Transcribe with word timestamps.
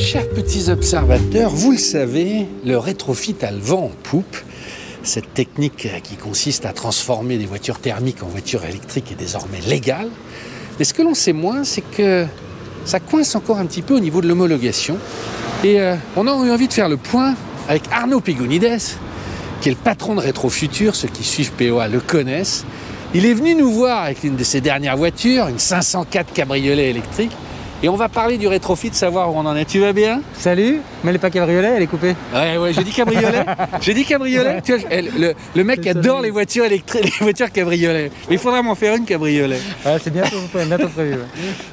Chers 0.00 0.30
petits 0.30 0.70
observateurs, 0.70 1.50
vous 1.50 1.72
le 1.72 1.78
savez, 1.78 2.46
le 2.64 2.78
rétrofit 2.78 3.36
a 3.42 3.50
le 3.52 3.58
vent 3.58 3.84
en 3.84 3.90
poupe. 4.02 4.36
Cette 5.02 5.34
technique 5.34 5.88
qui 6.02 6.16
consiste 6.16 6.64
à 6.64 6.72
transformer 6.72 7.36
des 7.36 7.44
voitures 7.44 7.78
thermiques 7.78 8.22
en 8.22 8.26
voitures 8.26 8.64
électriques 8.64 9.12
est 9.12 9.14
désormais 9.14 9.60
légale. 9.68 10.08
Mais 10.78 10.86
ce 10.86 10.94
que 10.94 11.02
l'on 11.02 11.12
sait 11.12 11.34
moins, 11.34 11.64
c'est 11.64 11.82
que 11.82 12.26
ça 12.86 12.98
coince 12.98 13.34
encore 13.34 13.58
un 13.58 13.66
petit 13.66 13.82
peu 13.82 13.94
au 13.94 14.00
niveau 14.00 14.22
de 14.22 14.26
l'homologation. 14.26 14.96
Et 15.64 15.78
euh, 15.78 15.96
on 16.16 16.26
a 16.26 16.30
eu 16.46 16.50
envie 16.50 16.66
de 16.66 16.72
faire 16.72 16.88
le 16.88 16.96
point 16.96 17.34
avec 17.68 17.82
Arnaud 17.92 18.20
Pigounides, 18.20 18.80
qui 19.60 19.68
est 19.68 19.72
le 19.72 19.78
patron 19.78 20.14
de 20.14 20.20
Rétrofutur. 20.20 20.94
Ceux 20.94 21.08
qui 21.08 21.24
suivent 21.24 21.52
POA 21.52 21.88
le 21.88 22.00
connaissent. 22.00 22.64
Il 23.12 23.26
est 23.26 23.34
venu 23.34 23.54
nous 23.54 23.70
voir 23.70 24.04
avec 24.04 24.24
une 24.24 24.36
de 24.36 24.44
ses 24.44 24.62
dernières 24.62 24.96
voitures, 24.96 25.48
une 25.48 25.58
504 25.58 26.32
cabriolet 26.32 26.88
électrique. 26.88 27.32
Et 27.82 27.88
on 27.88 27.96
va 27.96 28.10
parler 28.10 28.36
du 28.36 28.46
rétrofit, 28.46 28.90
savoir 28.92 29.32
où 29.32 29.38
on 29.38 29.46
en 29.46 29.56
est. 29.56 29.64
Tu 29.64 29.80
vas 29.80 29.94
bien? 29.94 30.20
Salut, 30.34 30.80
mais 31.02 31.10
elle 31.10 31.16
est 31.16 31.18
pas 31.18 31.30
cabriolet, 31.30 31.72
elle 31.76 31.82
est 31.82 31.86
coupée. 31.86 32.14
Ouais, 32.34 32.58
ouais, 32.58 32.72
j'ai 32.74 32.84
dit 32.84 32.90
cabriolet. 32.90 33.44
j'ai 33.80 33.94
dit 33.94 34.04
cabriolet. 34.04 34.60
Tu 34.62 34.76
vois, 34.76 34.88
le, 35.00 35.32
le 35.54 35.64
mec 35.64 35.86
adore 35.86 36.20
les 36.20 36.30
voitures 36.30 36.66
électriques, 36.66 37.04
les 37.20 37.24
voitures 37.24 37.50
cabriolet. 37.50 38.10
Mais 38.28 38.34
il 38.34 38.38
faudra 38.38 38.60
m'en 38.60 38.74
faire 38.74 38.96
une 38.96 39.06
cabriolet. 39.06 39.58
Ouais, 39.86 39.96
c'est 40.02 40.12
bientôt, 40.12 40.36
bientôt 40.54 40.88
prévu. 40.88 41.14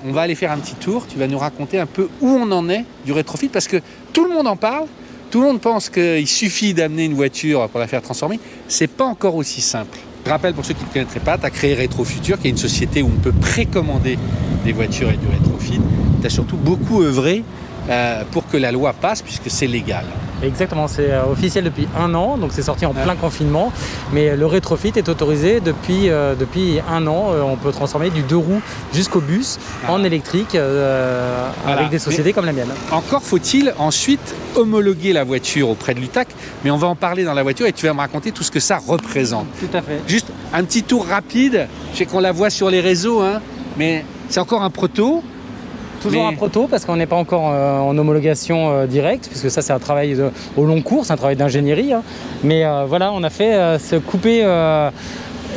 On 0.06 0.14
va 0.14 0.22
aller 0.22 0.36
faire 0.36 0.52
un 0.54 0.60
petit 0.60 0.76
tour. 0.76 1.06
Tu 1.08 1.18
vas 1.18 1.28
nous 1.28 1.40
raconter 1.40 1.78
un 1.78 1.86
peu 1.86 2.08
où 2.22 2.30
on 2.30 2.50
en 2.54 2.70
est 2.70 2.86
du 3.06 3.12
rétrofit 3.12 3.50
parce 3.50 3.68
que 3.68 3.78
tout 4.14 4.24
le 4.24 4.34
monde 4.34 4.48
en 4.48 4.56
parle. 4.56 4.86
Tout 5.30 5.42
le 5.42 5.48
monde 5.48 5.60
pense 5.60 5.90
qu'il 5.90 6.26
suffit 6.26 6.74
d'amener 6.74 7.04
une 7.04 7.16
voiture 7.16 7.68
pour 7.68 7.82
la 7.82 7.88
faire 7.88 8.02
transformer. 8.02 8.40
C'est 8.70 8.88
pas 8.88 9.04
encore 9.04 9.36
aussi 9.36 9.60
simple. 9.60 9.98
Je 10.26 10.30
rappelle 10.30 10.54
pour 10.54 10.64
ceux 10.64 10.74
qui 10.74 10.84
ne 10.86 10.90
connaîtraient 10.90 11.20
pas, 11.20 11.38
tu 11.38 11.46
as 11.46 11.50
créé 11.50 11.74
Rétrofutur, 11.74 12.40
qui 12.40 12.48
est 12.48 12.52
une 12.52 12.58
société 12.58 13.02
où 13.02 13.08
on 13.08 13.22
peut 13.22 13.34
précommander 13.34 14.18
des 14.64 14.72
voitures 14.72 15.10
et 15.10 15.18
du 15.18 15.28
rétrofit. 15.28 15.80
Tu 16.22 16.28
as 16.28 16.30
surtout 16.30 16.58
beaucoup 16.58 17.02
œuvré 17.04 17.44
euh, 17.90 18.24
pour 18.32 18.46
que 18.48 18.58
la 18.58 18.74
loi 18.74 18.92
passe 18.92 19.22
puisque 19.22 19.50
c'est 19.50 19.68
légal. 19.68 20.04
Exactement, 20.44 20.90
c'est 20.90 21.10
euh, 21.10 21.24
officiel 21.32 21.64
depuis 21.64 21.88
un 21.98 22.14
an, 22.16 22.38
donc 22.38 22.52
c'est 22.52 22.62
sorti 22.62 22.86
en 22.86 22.94
plein 22.94 23.16
confinement. 23.16 23.72
Mais 24.12 24.36
le 24.36 24.46
rétrofit 24.46 24.92
est 24.98 25.08
autorisé 25.08 25.62
depuis, 25.62 26.10
euh, 26.10 26.36
depuis 26.36 26.80
un 26.92 27.08
an. 27.08 27.32
on 27.50 27.56
peut 27.56 27.72
transformer 27.72 28.10
du 28.10 28.24
deux 28.24 28.36
roues 28.36 28.62
jusqu'au 28.94 29.22
bus 29.22 29.58
ah. 29.88 29.94
en 29.94 30.04
électrique 30.04 30.58
avec 31.66 31.90
des 31.90 32.00
sociétés 32.00 32.34
comme 32.34 32.46
la 32.46 32.52
mienne. 32.52 32.72
Encore 32.92 33.24
faut-il 33.24 33.74
ensuite 33.80 34.36
homologuer 34.56 35.14
la 35.14 35.24
voiture 35.24 35.70
auprès 35.70 35.94
de 35.94 36.02
l'UTAC, 36.02 36.28
mais 36.66 36.72
on 36.72 36.78
va 36.78 36.88
en 36.88 36.96
parler 36.96 37.24
dans 37.24 37.34
la 37.34 37.44
voiture 37.44 37.68
et 37.68 37.74
tu 37.74 37.86
vas 37.86 37.94
me 37.94 38.00
raconter 38.00 38.34
tout 38.34 38.44
ce 38.44 38.52
que 38.52 38.60
ça 38.60 38.80
représente. 38.86 39.48
Tout 39.62 39.78
à 39.78 39.82
fait. 39.82 40.02
Juste 40.08 40.28
un 40.54 40.66
petit 40.66 40.84
tour 40.84 41.06
rapide. 41.08 41.70
Je 41.94 42.00
sais 42.00 42.06
qu'on 42.06 42.20
la 42.20 42.34
voit 42.34 42.50
sur 42.50 42.70
les 42.70 42.82
réseaux, 42.82 43.22
hein, 43.22 43.40
mais 43.78 44.04
c'est 44.28 44.42
encore 44.42 44.64
un 44.64 44.70
proto. 44.70 45.24
Toujours 46.02 46.28
un 46.28 46.34
proto 46.34 46.68
parce 46.68 46.86
qu'on 46.86 46.96
n'est 46.96 47.06
pas 47.06 47.16
encore 47.16 47.52
euh, 47.52 47.80
en 47.80 47.98
homologation 47.98 48.72
euh, 48.72 48.86
directe, 48.88 49.28
puisque 49.30 49.50
ça 49.50 49.62
c'est 49.62 49.74
un 49.74 49.80
travail 49.80 50.18
au 50.56 50.66
long 50.66 50.82
cours, 50.82 51.06
c'est 51.06 51.14
un 51.14 51.18
travail 51.18 51.36
d'ingénierie. 51.36 51.94
Hein. 51.94 52.04
Mais 52.44 52.66
euh, 52.66 52.86
voilà, 52.88 53.12
on 53.12 53.24
a 53.24 53.30
fait 53.30 53.78
ce 53.80 53.96
coupé 53.96 54.46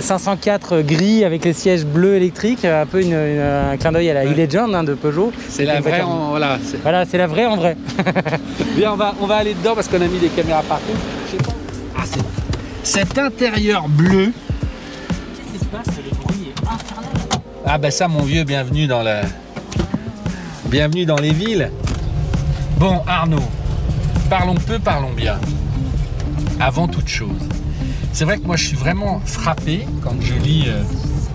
504 0.00 0.80
gris 0.82 1.24
avec 1.24 1.44
les 1.44 1.52
sièges 1.52 1.84
bleus 1.84 2.16
électriques, 2.16 2.64
un 2.64 2.86
peu 2.86 3.00
un 3.00 3.76
clin 3.76 3.92
d'œil 3.92 4.10
à 4.10 4.14
la 4.14 4.24
e-Legend 4.24 4.74
hein, 4.74 4.84
de 4.84 4.94
Peugeot. 4.94 5.32
C'est 5.48 5.64
la 5.64 5.80
vraie 5.80 6.00
en 6.00 6.30
voilà. 6.30 6.58
Voilà, 6.82 7.04
c'est 7.04 7.18
la 7.18 7.26
vraie 7.26 7.46
en 7.46 7.56
vrai. 7.56 7.76
Bien, 8.76 8.92
on 8.92 8.96
va, 8.96 9.14
on 9.20 9.26
va 9.26 9.36
aller 9.36 9.54
dedans 9.54 9.74
parce 9.74 9.88
qu'on 9.88 10.00
a 10.00 10.06
mis 10.06 10.18
des 10.18 10.28
caméras 10.28 10.62
partout. 10.62 10.92
Ah, 11.96 12.02
cet 12.82 13.18
intérieur 13.18 13.88
bleu. 13.88 14.32
Qu'est-ce 15.36 15.52
qui 15.52 15.58
se 15.58 15.64
passe? 15.66 15.96
Le 15.96 16.16
bruit 16.16 16.48
est 16.48 16.62
infernal. 16.62 17.10
Ah 17.66 17.78
ben 17.78 17.90
ça 17.90 18.08
mon 18.08 18.22
vieux, 18.22 18.44
bienvenue 18.44 18.86
dans 18.86 19.02
la, 19.02 19.20
Bienvenue 20.70 21.04
dans 21.04 21.16
les 21.16 21.32
villes. 21.32 21.68
Bon, 22.78 23.02
Arnaud, 23.08 23.42
parlons 24.28 24.54
peu, 24.54 24.78
parlons 24.78 25.12
bien. 25.12 25.40
Avant 26.60 26.86
toute 26.86 27.08
chose, 27.08 27.42
c'est 28.12 28.24
vrai 28.24 28.38
que 28.38 28.46
moi 28.46 28.54
je 28.54 28.66
suis 28.66 28.76
vraiment 28.76 29.18
frappé 29.24 29.84
quand 30.00 30.14
je 30.20 30.34
lis 30.34 30.66
euh, 30.68 30.80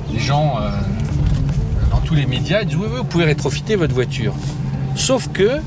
des 0.09 0.19
gens 0.19 0.55
euh, 0.61 0.69
dans 1.91 1.99
tous 1.99 2.15
les 2.15 2.25
médias, 2.25 2.61
ils 2.61 2.67
disent 2.67 2.77
oui, 2.77 2.87
oui, 2.89 2.97
vous 2.99 3.03
pouvez 3.03 3.25
rétrofiter 3.25 3.75
votre 3.75 3.93
voiture. 3.93 4.33
Sauf 4.95 5.27
que, 5.33 5.59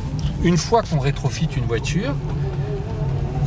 une 0.43 0.57
fois 0.57 0.83
qu'on 0.83 1.01
rétrofite 1.01 1.55
une 1.55 1.67
voiture, 1.67 2.15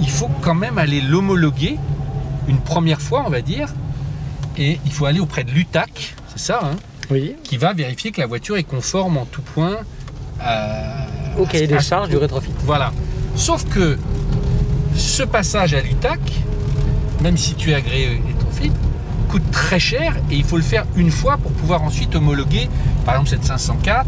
il 0.02 0.10
faut 0.10 0.30
quand 0.42 0.54
même 0.54 0.78
aller 0.78 1.02
l'homologuer 1.02 1.80
une 2.48 2.60
première 2.60 3.02
fois, 3.02 3.24
on 3.26 3.31
va 3.31 3.42
dire, 3.42 3.74
et 4.56 4.80
il 4.86 4.92
faut 4.92 5.06
aller 5.06 5.20
auprès 5.20 5.44
de 5.44 5.50
l'UTAC, 5.50 6.14
c'est 6.36 6.46
ça, 6.46 6.60
hein, 6.64 6.76
oui. 7.10 7.38
qui 7.44 7.58
va 7.58 7.74
vérifier 7.74 8.12
que 8.12 8.22
la 8.22 8.28
voiture 8.28 8.58
est 8.58 8.64
conforme 8.64 9.18
en 9.18 9.26
tout 9.26 9.42
point 9.42 9.78
au 11.38 11.46
cahier 11.46 11.68
des 11.68 11.79
charges 11.79 12.09
du 12.09 12.18
rétrofit. 12.18 12.52
Voilà. 12.63 12.91
Sauf 13.35 13.66
que 13.66 13.97
ce 14.96 15.24
passage 15.24 15.74
à 15.74 15.81
l'UTAC, 15.81 16.19
même 17.22 17.38
si 17.38 17.56
tu 17.56 17.72
es 17.72 17.74
agréé 17.74 18.22
rétrofit, 18.28 18.72
coûte 19.30 19.50
très 19.51 19.80
cher 19.80 20.18
et 20.30 20.35
il 20.35 20.44
faut 20.44 20.57
le 20.57 20.63
faire 20.63 20.85
une 20.96 21.09
fois 21.12 21.38
pour 21.38 21.51
pouvoir 21.53 21.84
ensuite 21.84 22.16
homologuer, 22.16 22.69
par 23.06 23.16
exemple 23.16 23.30
cette 23.30 23.46
504, 23.46 24.06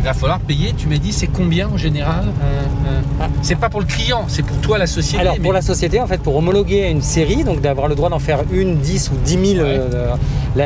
il 0.00 0.04
va 0.04 0.14
falloir 0.14 0.40
payer. 0.40 0.72
Tu 0.76 0.88
m'as 0.88 0.96
dit, 0.96 1.12
c'est 1.12 1.26
combien 1.26 1.68
en 1.68 1.76
général. 1.76 2.24
C'est 3.42 3.56
pas 3.56 3.68
pour 3.68 3.80
le 3.80 3.86
client, 3.86 4.24
c'est 4.28 4.42
pour 4.42 4.56
toi 4.58 4.78
la 4.78 4.86
société. 4.86 5.20
Alors 5.20 5.36
pour 5.36 5.52
la 5.52 5.62
société, 5.62 6.00
en 6.00 6.06
fait, 6.06 6.22
pour 6.22 6.36
homologuer 6.36 6.88
une 6.88 7.02
série, 7.02 7.44
donc 7.44 7.60
d'avoir 7.60 7.86
le 7.86 7.94
droit 7.94 8.08
d'en 8.08 8.18
faire 8.18 8.40
une, 8.50 8.78
10 8.78 9.10
ou 9.10 9.16
10 9.16 9.54
000, 9.56 9.60
euh, 9.64 10.14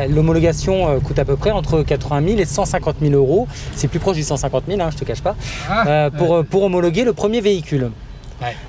l'homologation 0.08 0.88
euh, 0.88 1.00
coûte 1.00 1.18
à 1.18 1.24
peu 1.24 1.36
près 1.36 1.50
entre 1.50 1.82
80 1.82 2.28
000 2.28 2.40
et 2.40 2.44
150 2.44 2.96
000 3.00 3.12
euros. 3.14 3.48
C'est 3.74 3.88
plus 3.88 3.98
proche 3.98 4.16
du 4.16 4.22
150 4.22 4.64
000, 4.68 4.80
hein, 4.80 4.90
je 4.92 4.96
te 4.96 5.04
cache 5.04 5.22
pas, 5.22 5.34
ah, 5.68 5.86
euh, 5.86 6.10
pour, 6.10 6.44
pour 6.44 6.62
homologuer 6.62 7.04
le 7.04 7.12
premier 7.12 7.40
véhicule. 7.40 7.90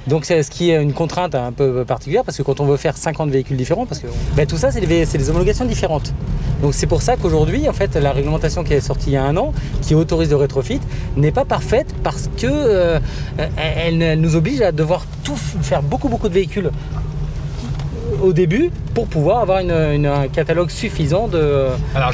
Donc 0.08 0.26
c'est 0.26 0.44
ce 0.44 0.52
qui 0.52 0.72
est 0.72 0.82
une 0.82 0.94
contrainte 0.94 1.36
un 1.36 1.52
peu 1.52 1.84
particulière 1.86 2.24
parce 2.24 2.38
que 2.38 2.44
quand 2.44 2.60
on 2.60 2.66
veut 2.66 2.78
faire 2.78 2.98
50 2.98 3.30
véhicules 3.30 3.58
différents, 3.58 3.86
parce 3.86 4.00
que 4.00 4.08
ben, 4.36 4.46
tout 4.46 4.58
ça 4.58 4.72
c'est 4.72 4.82
des, 4.82 5.30
homologations 5.30 5.66
différentes. 5.66 6.14
Donc 6.62 6.74
c'est 6.74 6.88
pour 6.88 7.02
ça 7.02 7.18
qu'aujourd'hui 7.18 7.68
en 7.70 7.74
fait 7.74 7.96
la 7.96 8.12
réglementation 8.12 8.64
qui 8.64 8.74
est 8.74 8.82
sortie 8.82 9.12
il 9.12 9.14
y 9.14 9.18
a 9.18 9.24
un 9.24 9.38
an, 9.38 9.54
qui 9.82 9.96
autorise 9.96 10.30
le 10.30 10.36
rétrofit, 10.36 10.80
n'est 11.18 11.32
pas 11.32 11.46
parfaite 11.46 11.88
parce 12.04 12.30
que 12.38 12.48
euh, 12.48 14.16
nous 14.16 14.36
oblige 14.36 14.62
à 14.62 14.72
devoir 14.72 15.06
tout 15.24 15.36
faire 15.36 15.82
beaucoup 15.82 16.10
beaucoup 16.10 16.30
de 16.30 16.34
véhicules 16.34 16.72
au 18.26 18.34
début 18.34 18.72
pour 18.94 19.08
pouvoir 19.08 19.40
avoir 19.40 19.60
un 19.60 20.28
catalogue 20.28 20.70
suffisant 20.70 21.28
de, 21.28 21.68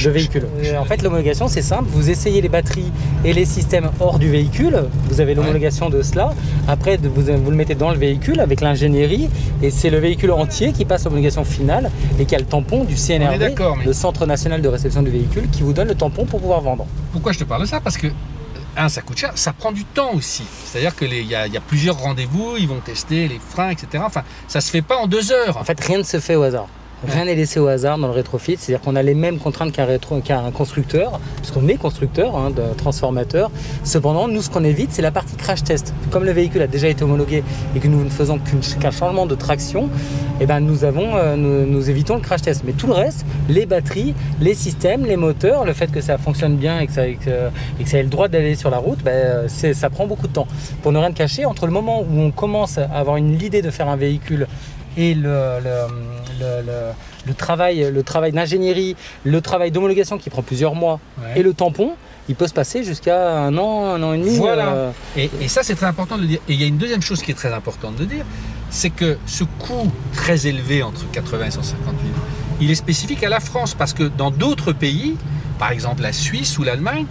véhicules. 0.10 0.46
en 0.78 0.86
fait, 0.86 1.02
l'homologation, 1.02 1.48
c'est 1.48 1.62
simple. 1.62 1.86
Vous 1.88 2.10
essayez 2.10 2.42
les 2.42 2.50
batteries 2.50 2.92
et 3.24 3.34
les 3.34 3.46
systèmes 3.46 3.90
hors 4.00 4.20
du 4.20 4.30
véhicule. 4.30 4.84
Vous 5.10 5.22
avez 5.22 5.34
l'homologation 5.34 5.90
de 5.90 6.02
cela. 6.02 6.34
Après, 6.68 6.98
vous, 6.98 7.22
le 7.24 7.56
mettez 7.56 7.76
dans 7.76 7.92
le 7.92 7.98
véhicule 7.98 8.40
avec 8.40 8.62
l'ingénierie. 8.62 9.30
Et 9.62 9.70
c'est 9.70 9.90
le 9.90 10.00
véhicule 10.00 10.32
entier 10.32 10.74
qui 10.74 10.86
passe 10.86 11.06
l'homologation 11.06 11.44
finale 11.44 11.92
et 12.20 12.26
qui 12.26 12.36
a 12.36 12.40
le 12.40 12.46
tampon 12.46 12.84
du 12.84 12.96
CNRV, 12.96 13.56
le 13.86 13.94
Centre 13.94 14.26
National 14.26 14.62
de 14.62 14.68
Réception 14.68 15.04
du 15.04 15.12
Véhicule, 15.12 15.50
qui 15.52 15.62
vous 15.64 15.74
donne 15.74 15.88
le 15.88 15.96
tampon 15.96 16.26
pour 16.26 16.42
pouvoir 16.42 16.62
vendre. 16.62 16.86
Pourquoi 17.12 17.32
je 17.32 17.40
te 17.40 17.44
parle 17.44 17.62
de 17.62 17.68
ça? 17.68 17.80
Parce 17.80 17.98
que 17.98 18.08
un, 18.78 18.90
ça 18.90 19.02
coûte 19.02 19.18
cher, 19.18 19.32
ça 19.36 19.54
prend 19.54 19.72
du 19.72 19.84
temps 19.86 20.14
aussi. 20.14 20.44
C'est-à-dire 20.66 20.96
qu'il 20.96 21.14
y, 21.14 21.26
y, 21.26 21.36
a 21.36 21.62
plusieurs 21.62 21.98
rendez-vous, 21.98 22.56
ils 22.58 22.68
vont 22.68 22.80
tester 22.80 23.28
les 23.28 23.40
freins, 23.40 23.70
etc. 23.70 24.04
Enfin, 24.06 24.24
ça 24.48 24.62
se 24.62 24.70
fait 24.70 24.82
pas 24.82 24.98
en 24.98 25.08
deux 25.08 25.32
heures. 25.32 25.58
En 25.58 25.64
fait, 25.64 25.80
rien 25.84 25.98
ne 25.98 26.04
se 26.04 26.20
fait 26.20 26.36
au 26.36 26.44
hasard. 26.44 26.68
Rien 27.08 27.26
n'est 27.26 27.36
laissé 27.36 27.60
au 27.60 27.68
hasard 27.68 27.98
dans 27.98 28.08
le 28.08 28.14
rétrofit, 28.14 28.58
c'est-à-dire 28.60 28.84
qu'on 28.84 28.96
a 28.96 29.02
les 29.02 29.16
mêmes 29.16 29.40
contraintes 29.40 29.72
qu'un 29.72 30.52
constructeur, 30.52 31.20
puisqu'on 31.38 31.68
est 31.68 31.76
constructeur, 31.76 32.36
hein, 32.36 32.52
de 32.52 32.62
transformateur. 32.78 33.50
Cependant, 33.84 34.28
nous, 34.28 34.42
ce 34.44 34.52
qu'on 34.52 34.64
évite, 34.64 34.92
c'est 34.92 35.02
la 35.02 35.10
partie 35.12 35.36
crash 35.36 35.64
test. 35.64 35.96
Comme 36.12 36.26
le 36.26 36.32
véhicule 36.32 36.62
a 36.62 36.68
déjà 36.68 36.88
été 36.88 37.04
homologué 37.04 37.44
et 37.76 37.80
que 37.80 37.88
nous 37.88 38.04
ne 38.04 38.10
faisons 38.10 38.40
qu'un 38.80 38.92
changement 38.92 39.26
de 39.26 39.34
traction, 39.34 39.90
eh 40.40 40.46
ben, 40.46 40.60
nous, 40.60 40.84
avons, 40.84 41.16
euh, 41.16 41.36
nous, 41.36 41.90
évitons 41.90 42.16
le 42.16 42.22
crash 42.22 42.44
test. 42.44 42.62
Mais 42.66 42.74
tout 42.74 42.88
le 42.88 42.94
reste, 42.94 43.26
les 43.50 43.66
batteries, 43.66 44.14
les 44.40 44.54
systèmes, 44.54 45.06
les 45.06 45.18
moteurs, 45.18 45.66
le 45.66 45.74
fait 45.74 45.92
que 45.92 46.02
ça 46.02 46.20
fonctionne 46.20 46.56
bien 46.56 46.80
et 46.80 46.88
que 46.88 46.94
ça, 46.94 47.08
ait 47.08 48.04
le 48.04 48.10
droit 48.10 48.28
d'aller 48.28 48.54
sur 48.54 48.70
la 48.70 48.78
route, 48.78 49.00
ben, 49.04 49.48
ça 49.48 49.90
prend 49.90 50.06
beaucoup 50.06 50.28
de 50.28 50.34
temps. 50.34 50.48
Pour 50.84 50.92
ne 50.92 51.00
rien 51.00 51.12
cacher, 51.14 51.46
entre 51.46 51.66
le 51.66 51.72
moment 51.72 52.02
où 52.02 52.20
on 52.20 52.30
commence 52.30 52.78
à 52.78 52.86
avoir 52.94 53.18
une 53.18 53.32
idée 53.42 53.64
de 53.64 53.72
faire 53.72 53.90
un 53.90 53.96
véhicule 53.96 54.48
et 54.98 55.14
le, 55.14 55.60
travail, 57.38 57.92
le 57.92 58.04
travail 58.04 58.32
d'ingénierie, 58.32 58.96
le 59.24 59.42
travail 59.42 59.72
d'homologation 59.72 60.18
qui 60.18 60.30
prend 60.30 60.42
plusieurs 60.42 60.76
mois 60.76 61.00
et 61.36 61.44
le 61.44 61.54
tampon, 61.54 61.92
il 62.30 62.36
peut 62.36 62.48
se 62.48 62.54
passer 62.54 62.84
jusqu'à 62.84 63.40
un 63.40 63.58
an, 63.58 63.86
un 63.86 64.04
an 64.04 64.14
et 64.14 64.18
demi. 64.18 64.38
Voilà. 64.38 64.70
Euh. 64.70 64.92
Et, 65.18 65.48
ça, 65.48 65.64
c'est 65.64 65.76
très 65.76 65.88
important 65.88 66.18
de 66.18 66.22
le 66.22 66.28
dire. 66.28 66.40
Et 66.48 66.54
il 66.54 66.62
y 66.62 66.64
a 66.64 66.68
une 66.68 66.78
deuxième 66.78 67.02
chose 67.02 67.22
qui 67.22 67.32
est 67.32 67.36
très 67.36 67.54
importante 67.54 67.96
de 67.96 68.06
dire, 68.06 68.26
c'est 68.70 68.90
que 68.90 69.18
ce 69.26 69.44
coût 69.44 69.92
très 70.14 70.48
élevé 70.48 70.84
entre 70.84 71.10
80 71.12 71.46
et 71.46 71.52
150 71.52 71.86
000, 71.86 71.96
il 72.62 72.72
est 72.72 72.76
spécifique 72.76 73.24
à 73.24 73.30
la 73.30 73.40
France 73.40 73.74
parce 73.74 73.94
que 73.94 74.04
dans 74.04 74.32
d'autres 74.32 74.72
pays, 74.72 75.18
par 75.60 75.72
exemple 75.72 76.04
la 76.04 76.14
Suisse 76.14 76.58
ou 76.58 76.64
l'Allemagne, 76.64 77.06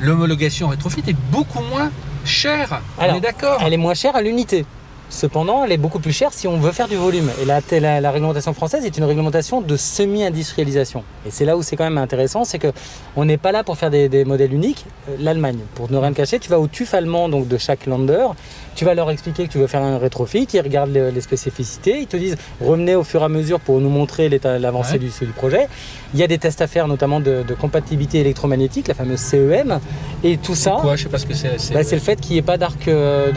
l'homologation 0.00 0.68
rétrofit 0.68 1.02
est 1.06 1.16
beaucoup 1.30 1.62
moins 1.62 1.90
chère. 2.24 2.82
on 2.98 3.14
est 3.14 3.20
d'accord? 3.20 3.62
Elle 3.64 3.72
est 3.72 3.78
moins 3.78 3.94
chère 3.94 4.16
à 4.16 4.22
l'unité. 4.22 4.66
Cependant, 5.08 5.64
elle 5.64 5.72
est 5.72 5.76
beaucoup 5.76 6.00
plus 6.00 6.12
chère 6.12 6.32
si 6.32 6.48
on 6.48 6.58
veut 6.58 6.72
faire 6.72 6.88
du 6.88 6.96
volume. 6.96 7.30
Et 7.40 7.44
la, 7.44 7.60
la, 7.80 8.00
la 8.00 8.10
réglementation 8.10 8.52
française 8.54 8.84
est 8.84 8.98
une 8.98 9.04
réglementation 9.04 9.60
de 9.60 9.76
semi-industrialisation. 9.76 11.04
Et 11.26 11.30
c'est 11.30 11.44
là 11.44 11.56
où 11.56 11.62
c'est 11.62 11.76
quand 11.76 11.84
même 11.84 11.98
intéressant, 11.98 12.44
c'est 12.44 12.58
que 12.58 12.72
on 13.16 13.24
n'est 13.24 13.36
pas 13.36 13.52
là 13.52 13.62
pour 13.64 13.76
faire 13.78 13.90
des, 13.90 14.08
des 14.08 14.24
modèles 14.24 14.52
uniques. 14.52 14.84
Euh, 15.08 15.16
L'Allemagne, 15.20 15.58
pour 15.74 15.90
ne 15.90 15.96
rien 15.96 16.12
cacher, 16.12 16.38
tu 16.38 16.50
vas 16.50 16.58
au 16.58 16.66
TÜV 16.66 16.94
allemand 16.94 17.28
donc 17.28 17.48
de 17.48 17.56
chaque 17.58 17.86
lander, 17.86 18.26
tu 18.74 18.84
vas 18.84 18.94
leur 18.94 19.10
expliquer 19.10 19.46
que 19.46 19.52
tu 19.52 19.58
veux 19.58 19.66
faire 19.66 19.82
un 19.82 19.98
rétrofit, 19.98 20.46
ils 20.52 20.60
regardent 20.60 20.92
les, 20.92 21.10
les 21.10 21.20
spécificités, 21.20 22.00
ils 22.00 22.06
te 22.06 22.16
disent 22.16 22.36
revenez 22.60 22.94
au 22.94 23.04
fur 23.04 23.22
et 23.22 23.24
à 23.24 23.28
mesure 23.28 23.60
pour 23.60 23.80
nous 23.80 23.88
montrer 23.90 24.28
l'avancée 24.28 24.92
Ouais. 24.94 24.98
du, 24.98 25.06
du 25.26 25.32
projet. 25.32 25.68
Il 26.14 26.20
y 26.20 26.22
a 26.22 26.26
des 26.26 26.38
tests 26.38 26.60
à 26.60 26.66
faire, 26.66 26.86
notamment 26.88 27.18
de, 27.20 27.42
de 27.46 27.54
compatibilité 27.54 28.20
électromagnétique, 28.20 28.88
la 28.88 28.94
fameuse 28.94 29.18
CEM, 29.18 29.80
et 30.22 30.36
tout 30.36 30.54
ça. 30.54 30.76
Quoi? 30.80 30.96
Je 30.96 31.04
sais 31.04 31.08
pas 31.08 31.18
ce 31.18 31.26
que 31.26 31.34
c'est. 31.34 31.58
c'est- 31.58 31.74
Bah, 31.74 31.82
c'est 31.82 31.96
le 31.96 32.00
fait 32.02 32.20
qu'il 32.20 32.32
n'y 32.32 32.38
ait 32.38 32.42
pas 32.42 32.56
d'arc 32.58 32.88
euh, 32.88 33.32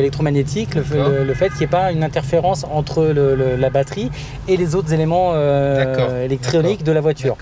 électromagnétique, 0.00 0.74
le. 0.74 0.84
Le- 0.98 1.24
le 1.24 1.34
fait 1.34 1.48
qu'il 1.50 1.58
n'y 1.58 1.64
ait 1.64 1.66
pas 1.68 1.92
une 1.92 2.02
interférence 2.04 2.64
entre 2.70 3.04
le- 3.04 3.34
le- 3.34 3.56
la 3.56 3.70
batterie 3.70 4.10
et 4.48 4.56
les 4.56 4.74
autres 4.74 4.92
éléments 4.92 5.32
euh, 5.34 6.24
électroniques 6.24 6.82
de 6.84 6.92
la 6.92 7.00
voiture. 7.00 7.36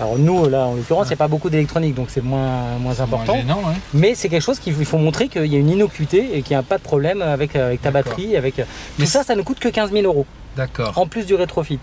Alors 0.00 0.18
nous, 0.18 0.48
là, 0.48 0.66
en 0.66 0.74
l'occurrence, 0.74 1.06
il 1.06 1.10
n'y 1.10 1.14
a 1.14 1.18
pas 1.18 1.28
beaucoup 1.28 1.50
d'électronique, 1.50 1.94
donc 1.94 2.08
c'est 2.10 2.20
moins, 2.22 2.78
moins 2.80 2.98
important. 3.00 3.32
Moins 3.34 3.42
gênant, 3.42 3.58
ouais. 3.58 3.74
Mais 3.94 4.16
c'est 4.16 4.28
quelque 4.28 4.42
chose 4.42 4.58
qu'il 4.58 4.74
faut- 4.84 4.98
montrer 4.98 5.28
qu'il 5.28 5.46
y 5.46 5.54
a 5.54 5.58
une 5.58 5.70
innocuité 5.70 6.36
et 6.36 6.42
qu'il 6.42 6.56
n'y 6.56 6.58
a 6.60 6.64
pas 6.64 6.78
de 6.78 6.82
problème 6.82 7.22
avec, 7.22 7.54
avec 7.54 7.80
ta 7.80 7.92
batterie. 7.92 8.36
Avec... 8.36 8.58
Mais 8.58 9.04
Tout 9.04 9.06
ça, 9.10 9.22
ça 9.22 9.36
ne 9.36 9.42
coûte 9.42 9.60
que 9.60 9.68
15 9.68 9.92
000 9.92 10.04
euros, 10.04 10.26
D'accord. 10.56 10.94
en 10.98 11.06
plus 11.06 11.26
du 11.26 11.34
rétrofit. 11.36 11.78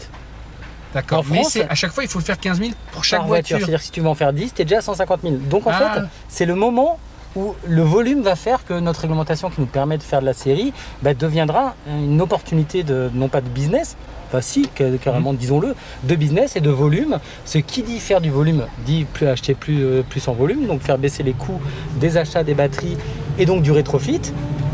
D'accord. 0.93 1.23
Mais 1.31 1.41
à 1.69 1.75
chaque 1.75 1.91
fois, 1.93 2.03
il 2.03 2.09
faut 2.09 2.19
faire 2.19 2.37
15 2.37 2.59
000 2.59 2.71
pour 2.91 3.05
chaque 3.05 3.19
par 3.19 3.27
voiture. 3.27 3.57
C'est-à-dire 3.59 3.79
que 3.79 3.85
si 3.85 3.91
tu 3.91 4.01
veux 4.01 4.09
en 4.09 4.15
faire 4.15 4.33
10, 4.33 4.53
tu 4.53 4.61
es 4.61 4.65
déjà 4.65 4.79
à 4.79 4.81
150 4.81 5.21
000. 5.23 5.35
Donc 5.49 5.65
en 5.65 5.71
Ah. 5.73 5.77
fait, 5.93 6.01
c'est 6.27 6.45
le 6.45 6.55
moment 6.55 6.99
où 7.35 7.53
le 7.67 7.81
volume 7.81 8.21
va 8.21 8.35
faire 8.35 8.65
que 8.65 8.79
notre 8.79 9.01
réglementation 9.01 9.49
qui 9.49 9.61
nous 9.61 9.67
permet 9.67 9.97
de 9.97 10.03
faire 10.03 10.19
de 10.21 10.25
la 10.25 10.33
série 10.33 10.73
bah, 11.01 11.13
deviendra 11.13 11.75
une 11.87 12.21
opportunité 12.21 12.83
de 12.83 13.09
non 13.13 13.27
pas 13.29 13.41
de 13.41 13.47
business, 13.49 13.95
enfin 14.27 14.41
si 14.41 14.67
ca- 14.77 14.85
Mhm. 14.89 14.97
carrément 14.99 15.33
disons-le, 15.33 15.75
de 16.03 16.15
business 16.15 16.55
et 16.55 16.61
de 16.61 16.69
volume. 16.69 17.19
Ce 17.45 17.57
qui 17.57 17.83
dit 17.83 17.99
faire 17.99 18.19
du 18.21 18.29
volume 18.29 18.65
dit 18.85 19.05
plus 19.05 19.27
acheter 19.27 19.53
plus, 19.53 19.83
euh, 19.83 20.01
plus 20.07 20.27
en 20.27 20.33
volume, 20.33 20.65
donc 20.67 20.81
faire 20.81 20.97
baisser 20.97 21.23
les 21.23 21.33
coûts 21.33 21.59
des 21.99 22.17
achats 22.17 22.43
des 22.43 22.53
batteries 22.53 22.97
et 23.39 23.45
donc 23.45 23.61
du 23.61 23.71
rétrofit. 23.71 24.21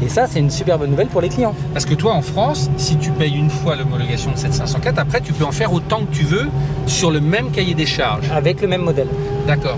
Et 0.04 0.10
ça, 0.10 0.28
c'est 0.28 0.38
une 0.40 0.52
super 0.52 0.78
bonne 0.78 0.92
nouvelle 0.92 1.08
pour 1.08 1.22
les 1.22 1.30
clients. 1.30 1.56
Parce 1.74 1.86
que 1.86 1.96
toi, 1.96 2.14
en 2.14 2.22
France, 2.22 2.70
si 2.78 2.98
tu 2.98 3.10
payes 3.12 3.34
une 3.36 3.50
fois 3.50 3.76
l'homologation 3.76 4.32
de 4.32 4.38
7504, 4.38 5.00
après, 5.00 5.22
tu 5.22 5.34
peux 5.34 5.44
en 5.44 5.52
faire 5.52 5.74
autant 5.74 6.06
que 6.06 6.14
tu 6.16 6.24
veux 6.24 6.48
sur 6.86 7.10
le 7.10 7.20
même 7.20 7.50
cahier 7.50 7.74
des 7.74 7.88
charges. 7.88 8.30
Avec 8.32 8.62
le 8.62 8.68
même 8.68 8.82
modèle. 8.84 9.08
D'accord. 9.48 9.78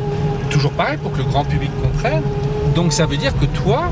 Toujours 0.49 0.71
pareil 0.73 0.97
pour 0.97 1.13
que 1.13 1.19
le 1.19 1.23
grand 1.23 1.45
public 1.45 1.71
comprenne. 1.81 2.21
Donc 2.75 2.93
ça 2.93 3.05
veut 3.05 3.17
dire 3.17 3.33
que 3.37 3.45
toi, 3.45 3.83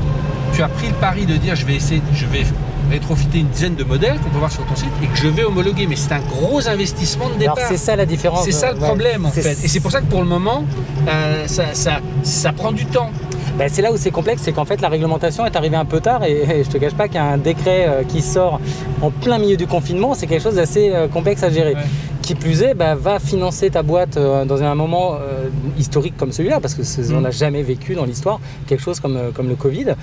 tu 0.54 0.62
as 0.62 0.68
pris 0.68 0.88
le 0.88 0.94
pari 0.94 1.26
de 1.26 1.36
dire 1.36 1.54
je 1.56 1.66
vais 1.66 1.74
essayer, 1.76 2.02
je 2.14 2.26
vais 2.26 2.44
rétrofiter 2.90 3.38
une 3.40 3.48
dizaine 3.48 3.74
de 3.74 3.84
modèles 3.84 4.18
qu'on 4.18 4.30
peut 4.30 4.38
voir 4.38 4.50
sur 4.52 4.64
ton 4.64 4.74
site 4.74 4.88
et 5.02 5.06
que 5.06 5.16
je 5.16 5.28
vais 5.28 5.44
homologuer. 5.44 5.86
Mais 5.86 5.96
c'est 5.96 6.12
un 6.12 6.20
gros 6.20 6.66
investissement 6.68 7.28
de 7.28 7.34
départ. 7.34 7.56
c'est 7.68 7.76
ça 7.76 7.96
la 7.96 8.06
différence. 8.06 8.44
C'est 8.44 8.52
ça 8.52 8.72
le 8.72 8.78
Ouais. 8.78 8.86
problème 8.86 9.26
en 9.26 9.30
fait. 9.30 9.58
Et 9.62 9.68
c'est 9.68 9.80
pour 9.80 9.90
ça 9.90 10.00
que 10.00 10.06
pour 10.06 10.20
le 10.20 10.26
moment, 10.26 10.64
euh, 11.08 11.46
ça, 11.46 11.74
ça, 11.74 12.00
ça 12.22 12.52
prend 12.52 12.72
du 12.72 12.86
temps. 12.86 13.10
Ben, 13.58 13.68
c'est 13.68 13.82
là 13.82 13.90
où 13.90 13.96
c'est 13.96 14.12
complexe, 14.12 14.42
c'est 14.44 14.52
qu'en 14.52 14.64
fait 14.64 14.80
la 14.80 14.88
réglementation 14.88 15.44
est 15.44 15.56
arrivée 15.56 15.76
un 15.76 15.84
peu 15.84 16.00
tard 16.00 16.22
et, 16.24 16.32
et 16.60 16.64
je 16.64 16.70
te 16.70 16.78
cache 16.78 16.94
pas 16.94 17.08
qu'un 17.08 17.36
décret 17.38 17.86
euh, 17.88 18.02
qui 18.04 18.22
sort 18.22 18.60
en 19.02 19.10
plein 19.10 19.38
milieu 19.38 19.56
du 19.56 19.66
confinement, 19.66 20.14
c'est 20.14 20.28
quelque 20.28 20.42
chose 20.44 20.54
d'assez 20.54 20.90
euh, 20.94 21.08
complexe 21.08 21.42
à 21.42 21.50
gérer. 21.50 21.74
Ouais. 21.74 21.80
Qui 22.22 22.34
plus 22.34 22.62
est, 22.62 22.74
bah, 22.74 22.94
va 22.94 23.18
financer 23.18 23.70
ta 23.70 23.82
boîte 23.82 24.16
euh, 24.16 24.44
dans 24.44 24.62
un 24.62 24.74
moment 24.74 25.14
euh, 25.14 25.48
historique 25.78 26.14
comme 26.16 26.30
celui-là, 26.30 26.60
parce 26.60 26.74
que 26.74 26.82
on 27.12 27.18
Mm. 27.20 27.22
n'a 27.22 27.30
jamais 27.30 27.62
vécu 27.62 27.94
dans 27.94 28.04
l'histoire 28.04 28.38
quelque 28.68 28.82
chose 28.82 29.00
comme, 29.00 29.16
euh, 29.16 29.30
comme 29.32 29.48
le 29.48 29.56
Covid. 29.56 29.94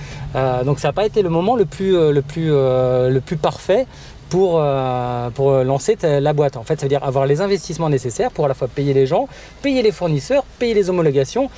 Donc 0.64 0.78
ça 0.80 0.88
n'a 0.88 0.92
pas 0.92 1.06
été 1.06 1.22
le 1.22 1.30
moment 1.30 1.56
le 1.56 1.64
plus, 1.64 1.92
le 2.12 2.20
plus, 2.22 2.48
le 2.48 3.20
plus 3.24 3.36
parfait 3.36 3.86
pour, 4.28 4.58
euh, 4.60 5.30
pour 5.30 5.52
lancer 5.64 5.96
la 6.02 6.32
boîte. 6.32 6.56
En 6.56 6.64
fait, 6.64 6.78
ça 6.80 6.86
veut 6.86 6.90
dire 6.90 7.04
avoir 7.04 7.26
les 7.26 7.40
investissements 7.40 7.88
nécessaires 7.88 8.30
pour 8.32 8.44
à 8.44 8.48
la 8.48 8.54
fois 8.54 8.68
payer 8.68 8.92
les 8.92 9.06
gens, 9.06 9.28
payer 9.62 9.82
les 9.82 9.92
fournisseurs, 9.92 10.42
payer 10.58 10.74
les 10.74 10.90
homologations 10.90 11.48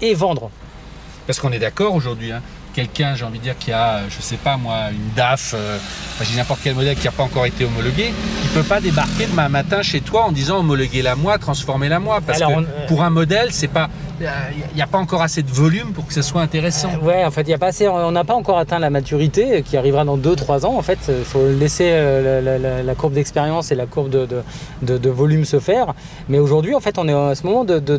et 0.00 0.14
vendre. 0.14 0.50
Parce 1.26 1.40
qu'on 1.40 1.52
est 1.52 1.58
d'accord 1.58 1.94
aujourd'hui. 1.94 2.32
hein. 2.32 2.42
Quelqu'un, 2.74 3.14
j'ai 3.14 3.24
envie 3.24 3.38
de 3.38 3.44
dire, 3.44 3.56
qui 3.56 3.70
a, 3.70 3.98
euh, 3.98 4.00
je 4.10 4.20
sais 4.20 4.36
pas 4.36 4.56
moi, 4.56 4.90
une 4.90 5.12
DAF, 5.14 5.52
euh, 5.54 5.76
enfin, 5.78 6.24
j'ai 6.28 6.36
n'importe 6.36 6.58
quel 6.64 6.74
modèle 6.74 6.96
qui 6.96 7.04
n'a 7.04 7.12
pas 7.12 7.22
encore 7.22 7.46
été 7.46 7.64
homologué, 7.64 8.12
il 8.42 8.48
peut 8.50 8.64
pas 8.64 8.80
débarquer 8.80 9.26
demain 9.26 9.48
matin 9.48 9.80
chez 9.82 10.00
toi 10.00 10.24
en 10.24 10.32
disant 10.32 10.58
homologuez-la 10.58 11.14
moi, 11.14 11.38
transformez-la 11.38 12.00
moi. 12.00 12.20
Parce 12.26 12.38
Alors, 12.42 12.50
que 12.50 12.56
on- 12.56 12.62
euh, 12.62 12.86
pour 12.88 13.04
un 13.04 13.10
modèle, 13.10 13.52
c'est 13.52 13.68
pas, 13.68 13.88
il 14.20 14.76
n'y 14.76 14.82
a 14.82 14.86
pas 14.86 14.98
encore 14.98 15.22
assez 15.22 15.42
de 15.42 15.50
volume 15.50 15.92
pour 15.92 16.06
que 16.06 16.12
ce 16.14 16.22
soit 16.22 16.40
intéressant. 16.40 16.90
Ouais, 17.02 17.24
en 17.24 17.30
fait, 17.30 17.42
il 17.42 17.48
y 17.48 17.54
a 17.54 17.58
pas 17.58 17.66
assez, 17.68 17.88
on 17.88 18.12
n'a 18.12 18.24
pas 18.24 18.34
encore 18.34 18.58
atteint 18.58 18.78
la 18.78 18.90
maturité 18.90 19.58
euh, 19.58 19.60
qui 19.62 19.76
arrivera 19.76 20.04
dans 20.04 20.16
2-3 20.16 20.64
ans. 20.66 20.76
En 20.76 20.82
fait, 20.82 20.98
il 21.08 21.24
faut 21.24 21.46
laisser 21.48 21.88
euh, 21.92 22.40
la, 22.40 22.58
la- 22.58 22.58
la- 22.58 22.82
la 22.82 22.94
courbe 22.94 23.14
d'expérience 23.14 23.72
et 23.72 23.74
la 23.74 23.86
courbe 23.86 24.10
de, 24.10 24.26
de- 24.26 24.42
de- 24.82 24.98
de 24.98 25.10
volume 25.10 25.44
se 25.44 25.58
faire. 25.58 25.94
Mais 26.28 26.38
aujourd'hui, 26.38 26.74
en 26.74 26.80
fait, 26.80 26.98
on 26.98 27.08
est 27.08 27.12
à 27.12 27.34
ce 27.34 27.44
moment 27.46 27.64
de, 27.64 27.78
de, 27.78 27.96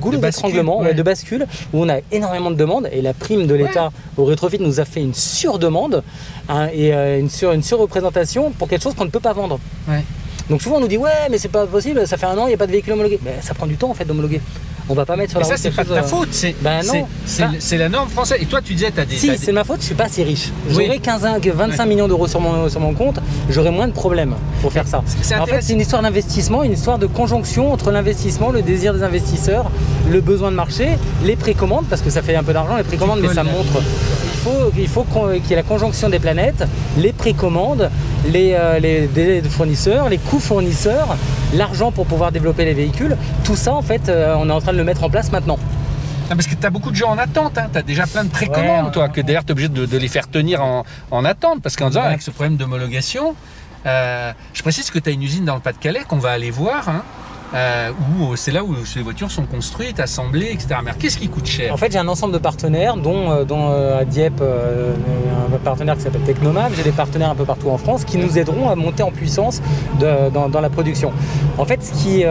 goulot 0.00 0.18
d'étranglement, 0.18 0.80
ouais. 0.80 0.94
de 0.94 1.02
bascule, 1.02 1.46
où 1.72 1.82
on 1.84 1.88
a 1.88 1.98
énormément 2.12 2.50
de 2.50 2.56
demandes 2.56 2.88
et 2.92 3.00
la 3.02 3.14
prime 3.14 3.46
de 3.46 3.54
l'État 3.54 3.90
au 4.16 4.24
rétrofit 4.24 4.58
nous 4.60 4.80
a 4.80 4.84
fait 4.84 5.00
une 5.00 5.14
surdemande 5.14 6.02
hein, 6.48 6.68
et 6.72 6.94
euh, 6.94 7.18
une, 7.18 7.30
sur, 7.30 7.52
une 7.52 7.62
surreprésentation 7.62 8.50
pour 8.50 8.68
quelque 8.68 8.82
chose 8.82 8.94
qu'on 8.94 9.04
ne 9.04 9.10
peut 9.10 9.20
pas 9.20 9.32
vendre. 9.32 9.58
Ouais. 9.88 10.02
Donc 10.50 10.62
souvent 10.62 10.76
on 10.76 10.80
nous 10.80 10.88
dit 10.88 10.96
ouais 10.96 11.10
mais 11.30 11.36
c'est 11.36 11.48
pas 11.48 11.66
possible, 11.66 12.06
ça 12.06 12.16
fait 12.16 12.24
un 12.26 12.38
an, 12.38 12.44
il 12.46 12.48
n'y 12.48 12.54
a 12.54 12.56
pas 12.56 12.66
de 12.66 12.72
véhicule 12.72 12.94
homologué. 12.94 13.18
Mais 13.22 13.36
ça 13.42 13.52
prend 13.54 13.66
du 13.66 13.76
temps 13.76 13.90
en 13.90 13.94
fait 13.94 14.04
d'omologuer. 14.06 14.40
On 14.88 14.94
va 14.94 15.04
pas 15.04 15.16
mettre 15.16 15.30
sur 15.32 15.40
Mais 15.40 15.48
la 15.48 15.56
ça, 15.56 15.62
c'est 15.62 15.70
pas 15.70 15.84
de 15.84 15.88
ta 15.88 15.94
euh, 15.96 16.02
faute. 16.02 16.28
C'est 16.32 16.54
Ben 16.62 16.80
c'est- 17.26 17.76
la 17.76 17.88
norme 17.88 18.08
française. 18.08 18.38
Et 18.40 18.46
toi, 18.46 18.60
tu 18.62 18.74
disais, 18.74 18.90
tu 18.90 19.00
as 19.00 19.04
des. 19.04 19.16
Si, 19.16 19.36
c'est 19.38 19.52
ma 19.52 19.64
faute, 19.64 19.80
je 19.80 19.86
suis 19.86 19.94
pas 19.94 20.04
assez 20.04 20.22
riche. 20.22 20.50
Oui. 20.70 20.84
J'aurais 20.86 20.98
15, 20.98 21.26
ans- 21.26 21.40
que 21.40 21.50
25 21.50 21.86
millions 21.86 22.08
d'euros 22.08 22.26
sur 22.26 22.40
mon, 22.40 22.68
sur 22.68 22.80
mon 22.80 22.94
compte, 22.94 23.20
j'aurais 23.50 23.70
moins 23.70 23.88
de 23.88 23.92
problèmes 23.92 24.34
pour 24.62 24.72
faire 24.72 24.86
ça. 24.88 25.02
En 25.38 25.46
fait, 25.46 25.60
c'est 25.62 25.72
une 25.74 25.80
histoire 25.80 26.02
d'investissement, 26.02 26.62
une 26.62 26.72
histoire 26.72 26.98
de 26.98 27.06
conjonction 27.06 27.72
entre 27.72 27.90
l'investissement, 27.90 28.50
le 28.50 28.62
désir 28.62 28.94
des 28.94 29.02
investisseurs, 29.02 29.70
le 30.10 30.20
besoin 30.20 30.50
de 30.50 30.56
marché, 30.56 30.88
les 31.24 31.36
précommandes, 31.36 31.86
parce 31.88 32.02
que 32.02 32.10
ça 32.10 32.22
fait 32.22 32.34
un 32.34 32.42
peu 32.42 32.52
d'argent, 32.52 32.76
les 32.76 32.82
précommandes, 32.84 33.20
mais 33.20 33.32
ça 33.32 33.44
montre. 33.44 33.82
Il 34.38 34.44
faut, 34.44 34.70
il 34.78 34.88
faut 34.88 35.02
qu'on- 35.02 35.32
qu'il 35.32 35.50
y 35.50 35.52
ait 35.54 35.56
la 35.56 35.62
conjonction 35.64 36.08
des 36.08 36.20
planètes, 36.20 36.64
les 36.96 37.12
précommandes, 37.12 37.90
les, 38.24 38.52
euh, 38.54 38.78
les 38.78 39.08
délais 39.08 39.40
de 39.40 39.48
fournisseurs, 39.48 40.08
les 40.08 40.18
coûts 40.18 40.38
fournisseurs, 40.38 41.16
l'argent 41.54 41.90
pour 41.90 42.06
pouvoir 42.06 42.30
développer 42.30 42.64
les 42.64 42.72
véhicules. 42.74 43.16
Tout 43.42 43.56
ça, 43.56 43.74
en 43.74 43.82
fait, 43.82 44.08
euh, 44.08 44.36
on 44.38 44.48
est 44.48 44.52
en 44.52 44.60
train 44.60 44.72
de 44.72 44.78
le 44.78 44.84
mettre 44.84 45.02
en 45.02 45.10
place 45.10 45.32
maintenant. 45.32 45.58
Non, 46.30 46.36
parce 46.36 46.46
que 46.46 46.54
tu 46.54 46.64
as 46.64 46.70
beaucoup 46.70 46.92
de 46.92 46.96
gens 46.96 47.10
en 47.10 47.18
attente. 47.18 47.58
Hein. 47.58 47.66
Tu 47.72 47.78
as 47.78 47.82
déjà 47.82 48.06
plein 48.06 48.22
de 48.22 48.30
précommandes, 48.30 48.86
Ouais, 48.86 48.92
toi, 48.92 49.08
que 49.08 49.20
d'ailleurs, 49.22 49.42
tu 49.44 49.48
es 49.48 49.52
obligé 49.52 49.68
de, 49.70 49.86
de 49.86 49.98
les 49.98 50.08
faire 50.08 50.28
tenir 50.28 50.62
en, 50.62 50.84
en 51.10 51.24
attente. 51.24 51.60
Parce 51.60 51.74
qu'en 51.74 51.88
disant, 51.88 52.02
Ouais. 52.02 52.06
avec 52.08 52.22
ce 52.22 52.30
problème 52.30 52.56
d'homologation, 52.56 53.34
euh, 53.86 54.30
je 54.54 54.62
précise 54.62 54.88
que 54.90 55.00
tu 55.00 55.08
as 55.10 55.12
une 55.12 55.22
usine 55.22 55.44
dans 55.46 55.54
le 55.56 55.60
Pas-de-Calais 55.60 56.02
qu'on 56.06 56.18
va 56.18 56.30
aller 56.30 56.50
voir. 56.52 56.88
hein, 56.88 57.02
euh, 57.54 57.90
où 58.20 58.36
c'est 58.36 58.50
là 58.50 58.62
où 58.64 58.84
ces 58.84 59.00
voitures 59.00 59.30
sont 59.30 59.46
construites, 59.46 60.00
assemblées, 60.00 60.50
etc. 60.52 60.80
Mais 60.84 60.92
qu'est-ce 60.98 61.18
qui 61.18 61.28
coûte 61.28 61.46
cher? 61.46 61.72
En 61.72 61.76
fait, 61.76 61.92
j'ai 61.92 61.98
un 61.98 62.08
ensemble 62.08 62.34
de 62.34 62.38
partenaires, 62.38 62.96
dont, 62.96 63.30
euh, 63.30 63.44
euh, 63.50 64.00
à 64.00 64.04
Dieppe, 64.04 64.40
euh, 64.40 64.94
un 65.52 65.58
partenaire 65.58 65.96
qui 65.96 66.02
s'appelle 66.02 66.22
Technomab. 66.22 66.72
J'ai 66.76 66.82
des 66.82 66.92
partenaires 66.92 67.30
un 67.30 67.34
peu 67.34 67.44
partout 67.44 67.70
en 67.70 67.78
France 67.78 68.04
qui 68.04 68.18
nous 68.18 68.38
aideront 68.38 68.68
à 68.68 68.74
monter 68.74 69.02
en 69.02 69.10
puissance 69.10 69.62
dans 69.98 70.60
la 70.60 70.70
production. 70.70 71.12
En 71.56 71.64
fait, 71.64 71.82
ce 71.82 71.92
qui. 71.92 72.24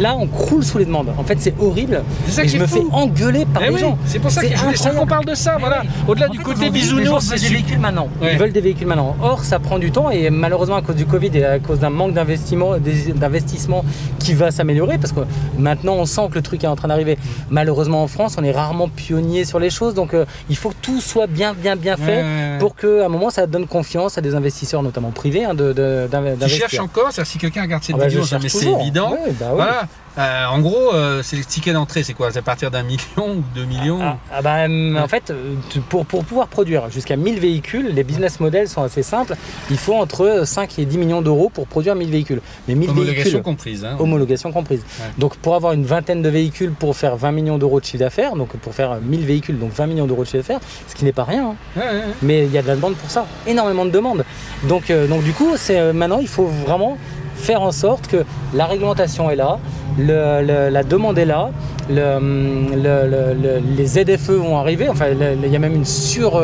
Là, 0.00 0.16
on 0.18 0.26
croule 0.26 0.64
sous 0.64 0.78
les 0.78 0.84
demandes. 0.84 1.08
En 1.18 1.22
fait, 1.24 1.36
c'est 1.40 1.54
horrible. 1.60 2.02
C'est 2.26 2.32
ça 2.32 2.44
Et 2.44 2.48
je 2.48 2.58
me 2.58 2.66
fou. 2.66 2.76
fais 2.76 2.82
engueuler 2.92 3.44
par 3.46 3.62
Eh 3.62 3.68
les 3.68 3.74
oui, 3.74 3.80
gens. 3.80 3.98
c'est 4.06 4.18
pour 4.18 4.30
ça 4.30 4.42
que 4.42 4.98
qu'on 4.98 5.06
parle 5.06 5.24
de 5.24 5.34
ça. 5.34 5.56
Voilà. 5.60 5.82
Au-delà 6.08 6.28
du 6.28 6.38
fait, 6.38 6.44
côté 6.44 6.70
bisounours, 6.70 7.24
c'est 7.24 7.40
des 7.40 7.48
véhicules 7.54 7.78
maintenant. 7.78 8.08
Ouais. 8.20 8.32
Ils 8.32 8.38
veulent 8.38 8.52
des 8.52 8.60
véhicules 8.60 8.86
maintenant. 8.86 9.14
Or, 9.22 9.44
ça 9.44 9.58
prend 9.58 9.78
du 9.78 9.90
temps 9.92 10.10
et 10.10 10.30
malheureusement 10.30 10.76
à 10.76 10.82
cause 10.82 10.96
du 10.96 11.06
Covid 11.06 11.30
et 11.34 11.44
à 11.44 11.58
cause 11.58 11.78
d'un 11.78 11.90
manque 11.90 12.14
d'investissement, 12.14 12.74
d'investissement 13.14 13.84
qui 14.18 14.34
va 14.34 14.50
s'améliorer 14.50 14.98
parce 14.98 15.12
que 15.12 15.20
maintenant 15.58 15.94
on 15.94 16.04
sent 16.06 16.28
que 16.30 16.34
le 16.36 16.42
truc 16.42 16.64
est 16.64 16.66
en 16.66 16.76
train 16.76 16.88
d'arriver. 16.88 17.18
Malheureusement 17.50 18.02
en 18.02 18.06
France, 18.08 18.36
on 18.38 18.44
est 18.44 18.52
rarement 18.52 18.88
pionnier 18.88 19.44
sur 19.44 19.58
les 19.58 19.70
choses, 19.70 19.94
donc 19.94 20.14
euh, 20.14 20.24
il 20.48 20.56
faut 20.56 20.70
que 20.70 20.74
tout 20.82 21.00
soit 21.00 21.26
bien, 21.26 21.54
bien, 21.54 21.76
bien 21.76 21.96
fait 21.96 22.22
Ouais, 22.22 22.58
pour 22.58 22.76
qu'à 22.76 23.04
un 23.06 23.08
moment 23.08 23.30
ça 23.30 23.46
donne 23.46 23.66
confiance 23.66 24.18
à 24.18 24.20
des 24.20 24.34
investisseurs, 24.34 24.82
notamment 24.82 25.10
privés, 25.10 25.44
hein, 25.44 25.54
de, 25.54 25.72
de- 25.72 26.08
d'inv- 26.10 26.32
Tu 26.34 26.38
d'investir. 26.38 26.68
cherches 26.68 26.78
encore, 26.80 27.08
c'est-à-dire 27.10 27.30
si 27.30 27.38
quelqu'un 27.38 27.62
regarde 27.62 27.82
cette 27.82 27.96
Ah 27.96 27.98
bah, 28.00 28.06
vidéo, 28.08 28.24
mais 28.42 28.48
c'est 28.48 28.66
évident. 28.72 29.12
Ouais, 29.12 29.32
bah 29.38 29.46
oui. 29.50 29.54
Voilà. 29.56 29.82
Euh, 30.18 30.46
en 30.46 30.58
gros, 30.58 30.92
euh, 30.92 31.22
c'est 31.22 31.36
le 31.36 31.44
ticket 31.44 31.72
d'entrée, 31.72 32.02
c'est 32.02 32.14
quoi? 32.14 32.32
C'est 32.32 32.40
à 32.40 32.42
partir 32.42 32.72
d'un 32.72 32.82
million 32.82 32.98
ou 33.36 33.44
deux 33.54 33.64
millions 33.64 34.00
Ah, 34.02 34.16
ah 34.34 34.42
bah, 34.42 34.64
hum, 34.64 34.98
En 35.00 35.06
fait, 35.06 35.30
euh, 35.30 35.54
pour, 35.88 36.04
pour 36.04 36.24
pouvoir 36.24 36.48
produire 36.48 36.90
jusqu'à 36.90 37.14
1000 37.14 37.38
véhicules, 37.38 37.86
les 37.94 38.02
business 38.02 38.40
models 38.40 38.68
sont 38.68 38.82
assez 38.82 39.04
simples. 39.04 39.36
Il 39.70 39.78
faut 39.78 39.94
entre 39.94 40.42
5 40.44 40.80
et 40.80 40.84
10 40.84 40.98
millions 40.98 41.22
d'euros 41.22 41.48
pour 41.48 41.68
produire 41.68 41.94
1000 41.94 42.10
véhicules. 42.10 42.40
Mais 42.66 42.74
1000 42.74 42.90
Homologation 42.90 43.22
véhicules, 43.22 43.42
comprise. 43.42 43.84
Hein. 43.84 43.96
homologation 44.00 44.50
comprise. 44.50 44.80
Ouais. 44.98 45.06
Donc 45.16 45.36
pour 45.36 45.54
avoir 45.54 45.74
une 45.74 45.84
vingtaine 45.84 46.22
de 46.22 46.28
véhicules 46.28 46.72
pour 46.72 46.96
faire 46.96 47.14
20 47.16 47.30
millions 47.30 47.56
d'euros 47.56 47.78
de 47.78 47.84
chiffre 47.84 47.98
d'affaires, 47.98 48.34
donc 48.34 48.48
pour 48.56 48.74
faire 48.74 48.98
1000 49.00 49.24
véhicules, 49.24 49.60
donc 49.60 49.70
20 49.72 49.86
millions 49.86 50.06
d'euros 50.06 50.22
de 50.22 50.26
chiffre 50.26 50.38
d'affaires, 50.38 50.60
ce 50.88 50.94
qui 50.96 51.04
n'est 51.04 51.12
pas 51.12 51.24
rien. 51.24 51.50
hein. 51.50 51.80
Ouais. 51.80 52.02
Mais 52.20 52.46
il 52.46 52.50
y 52.52 52.58
a 52.58 52.62
de 52.62 52.66
la 52.66 52.74
demande 52.74 52.96
pour 52.96 53.10
ça, 53.10 53.26
énormément 53.46 53.84
de 53.84 53.90
demandes. 53.90 54.24
Donc, 54.64 54.90
euh, 54.90 55.06
donc 55.06 55.22
du 55.22 55.32
coup, 55.32 55.52
c'est 55.56 55.78
euh, 55.78 55.92
maintenant 55.92 56.18
il 56.18 56.28
faut 56.28 56.46
vraiment 56.46 56.98
faire 57.36 57.62
en 57.62 57.72
sorte 57.72 58.06
que 58.08 58.24
la 58.52 58.66
réglementation 58.66 59.30
est 59.30 59.36
là, 59.36 59.58
le- 60.06 60.46
le- 60.46 60.68
la 60.70 60.82
demande 60.82 61.18
est 61.18 61.24
là, 61.24 61.50
les 61.88 63.86
ZFE 63.86 64.30
vont 64.30 64.58
arriver. 64.58 64.88
Enfin, 64.88 65.06
il 65.10 65.50
y 65.50 65.56
a 65.56 65.58
même 65.58 65.74
une, 65.74 65.84
sur, 65.84 66.40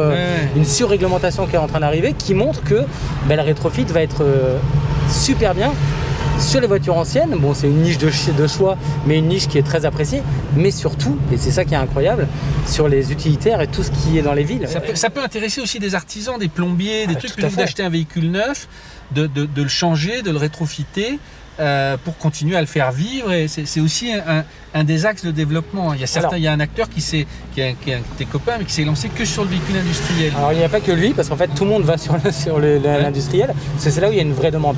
une 0.56 0.64
surréglementation 0.64 1.46
qui 1.46 1.56
est 1.56 1.58
en 1.58 1.68
train 1.68 1.80
d'arriver 1.80 2.14
qui 2.16 2.34
montre 2.34 2.62
que 2.62 2.82
ben, 3.28 3.36
la 3.36 3.42
rétrofit 3.42 3.84
va 3.84 4.02
être 4.02 4.25
super 5.08 5.54
bien 5.54 5.72
sur 6.38 6.60
les 6.60 6.66
voitures 6.66 6.96
anciennes, 6.96 7.34
bon, 7.38 7.54
c'est 7.54 7.66
une 7.66 7.82
niche 7.82 7.98
de, 7.98 8.46
choix, 8.46 8.76
mais 9.06 9.18
une 9.18 9.28
niche 9.28 9.48
qui 9.48 9.58
est 9.58 9.62
très 9.62 9.84
appréciée. 9.84 10.22
Mais 10.54 10.70
surtout, 10.70 11.18
et 11.32 11.36
c'est 11.36 11.50
ça 11.50 11.64
qui 11.64 11.75
est 11.75 11.78
incroyable, 11.78 12.28
sur 12.66 12.88
les 12.88 13.12
utilitaires 13.12 13.60
et 13.60 13.66
tout 13.66 13.82
ce 13.82 13.90
qui 13.90 14.18
est 14.18 14.22
dans 14.22 14.34
les 14.34 14.44
villes. 14.44 14.68
Ça 14.94 15.10
peut, 15.10 15.22
intéresser 15.22 15.60
aussi 15.60 15.78
des 15.78 15.94
artisans, 15.94 16.38
des 16.38 16.48
plombiers, 16.48 17.06
des 17.06 17.14
ah, 17.16 17.18
trucs, 17.18 17.32
plutôt 17.32 17.56
d'acheter 17.56 17.82
un 17.82 17.88
véhicule 17.88 18.30
neuf, 18.30 18.68
de, 19.12 19.28
le 19.56 19.68
changer, 19.68 20.22
de 20.22 20.30
le 20.30 20.36
rétrofiter. 20.36 21.18
Euh, 21.58 21.96
pour 21.96 22.18
continuer 22.18 22.54
à 22.54 22.60
le 22.60 22.66
faire 22.66 22.92
vivre. 22.92 23.32
Et 23.32 23.48
c'est 23.48 23.80
aussi 23.80 24.12
un, 24.75 24.84
des 24.84 25.06
axes 25.06 25.25
de 25.25 25.30
développement. 25.30 25.94
Il 25.94 26.00
y 26.00 26.04
a 26.04 26.06
certains, 26.06 26.36
il 26.36 26.42
y 26.42 26.48
a 26.48 26.52
un 26.52 26.60
acteur 26.60 26.90
qui 26.90 27.00
s'est, 27.00 27.26
qui, 27.54 27.62
est 27.62 27.70
un 27.70 27.98
de 27.98 28.04
tes 28.18 28.26
copains, 28.26 28.56
mais 28.58 28.66
qui 28.66 28.75
s'est 28.75 28.84
lancé 28.84 29.08
que 29.08 29.25
sur 29.25 29.42
le 29.42 29.48
véhicule 29.48 29.76
industriel. 29.78 30.32
Alors 30.36 30.52
il 30.52 30.58
n'y 30.58 30.64
a 30.64 30.68
pas 30.68 30.80
que 30.80 30.92
lui, 30.92 31.14
parce 31.14 31.30
qu'en 31.30 31.36
fait 31.36 31.48
tout 31.48 31.64
le 31.64 31.70
monde 31.70 31.84
va 31.84 31.96
sur, 31.96 32.14
sur 32.30 32.58
l'industriel. 32.58 33.54
C'est 33.78 33.98
là 34.00 34.10
où 34.10 34.12
il 34.12 34.16
y 34.16 34.20
a 34.20 34.22
une 34.22 34.34
vraie 34.34 34.50
demande. 34.50 34.76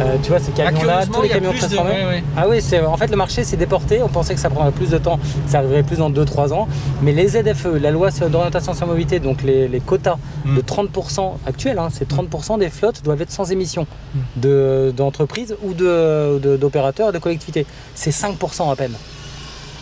Euh, 0.00 0.16
tu 0.22 0.28
vois, 0.28 0.38
ces 0.38 0.52
camions-là, 0.52 1.06
tous 1.06 1.22
les 1.22 1.28
camions 1.28 1.52
transformés. 1.52 2.22
Ah 2.36 2.46
oui, 2.48 2.60
en 2.86 2.96
fait 2.96 3.08
le 3.08 3.16
marché 3.16 3.44
s'est 3.44 3.56
déporté. 3.56 4.02
On 4.02 4.08
pensait 4.08 4.34
que 4.34 4.40
ça 4.40 4.50
prendrait 4.50 4.72
plus 4.72 4.90
de 4.90 4.98
temps, 4.98 5.18
ça 5.46 5.58
arriverait 5.58 5.82
plus 5.82 5.98
dans 5.98 6.10
2-3 6.10 6.52
ans. 6.52 6.68
Mais 7.02 7.12
les 7.12 7.28
ZFE, 7.28 7.80
la 7.80 7.90
loi 7.90 8.10
d'orientation 8.10 8.74
sur 8.74 8.86
la 8.86 8.92
mobilité, 8.92 9.20
donc 9.20 9.42
les, 9.42 9.80
quotas 9.84 10.18
hmm. 10.44 10.56
de 10.56 10.60
30% 10.60 11.34
actuels, 11.46 11.78
hein, 11.78 11.88
c'est 11.90 12.08
30% 12.08 12.58
des 12.58 12.68
flottes 12.68 13.02
doivent 13.02 13.22
être 13.22 13.30
sans 13.30 13.50
émission 13.50 13.86
hmm. 14.14 14.90
d'entreprises 14.92 15.56
ou 15.62 15.72
d'opérateurs 15.74 17.10
et 17.10 17.12
de 17.12 17.18
collectivités. 17.18 17.66
C'est 17.94 18.10
5% 18.10 18.70
à 18.70 18.76
peine. 18.76 18.94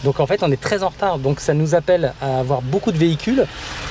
Donc 0.04 0.20
en 0.20 0.26
fait, 0.26 0.42
on 0.42 0.52
est 0.52 0.60
très 0.60 0.82
en 0.82 0.90
retard. 0.90 1.18
Donc 1.18 1.40
ça 1.40 1.54
nous 1.54 1.74
appelle 1.74 2.12
à 2.20 2.38
avoir 2.38 2.62
beaucoup 2.62 2.92
de 2.92 2.98
véhicules. 2.98 3.46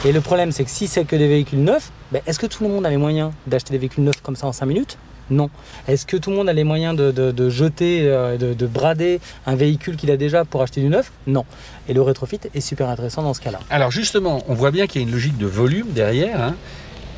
Et 0.06 0.12
le 0.12 0.22
problème, 0.22 0.52
c'est 0.52 0.64
que 0.64 0.70
si 0.70 0.88
c'est 0.88 1.04
que 1.04 1.16
des 1.16 1.28
véhicules 1.28 1.64
neufs, 1.64 1.92
ben, 2.12 2.22
est-ce 2.28 2.40
que 2.40 2.46
tout 2.46 2.64
le 2.64 2.70
monde 2.70 2.86
a 2.86 2.90
les 2.90 2.98
moyens 2.98 3.32
d'acheter 3.48 3.74
des 3.74 3.80
véhicules 3.80 4.04
neufs 4.04 4.22
comme 4.22 4.36
ça 4.36 4.48
en 4.48 4.54
5 4.54 4.68
minutes? 4.68 4.98
Non. 5.30 5.50
Est-ce 5.88 6.06
que 6.06 6.18
tout 6.18 6.30
le 6.30 6.36
monde 6.36 6.50
a 6.50 6.54
les 6.54 6.64
moyens 6.64 6.96
de, 6.96 7.50
jeter, 7.50 8.02
euh, 8.04 8.38
de, 8.38 8.68
brader 8.68 9.20
un 9.46 9.56
véhicule 9.56 9.96
qu'il 9.96 10.12
a 10.12 10.18
déjà 10.18 10.46
pour 10.46 10.62
acheter 10.62 10.82
du 10.82 10.88
neuf? 10.88 11.12
Non. 11.28 11.46
Et 11.88 11.94
le 11.94 12.02
rétrofit 12.02 12.40
est 12.54 12.62
super 12.62 12.90
intéressant 12.90 13.24
dans 13.24 13.34
ce 13.34 13.42
cas-là. 13.42 13.60
Alors 13.70 13.92
justement, 13.92 14.44
on 14.48 14.54
voit 14.54 14.72
bien 14.72 14.88
qu'il 14.88 15.02
y 15.02 15.04
a 15.04 15.08
une 15.08 15.14
logique 15.14 15.38
de 15.38 15.46
volume 15.46 15.88
derrière, 15.92 16.42
hein, 16.42 16.56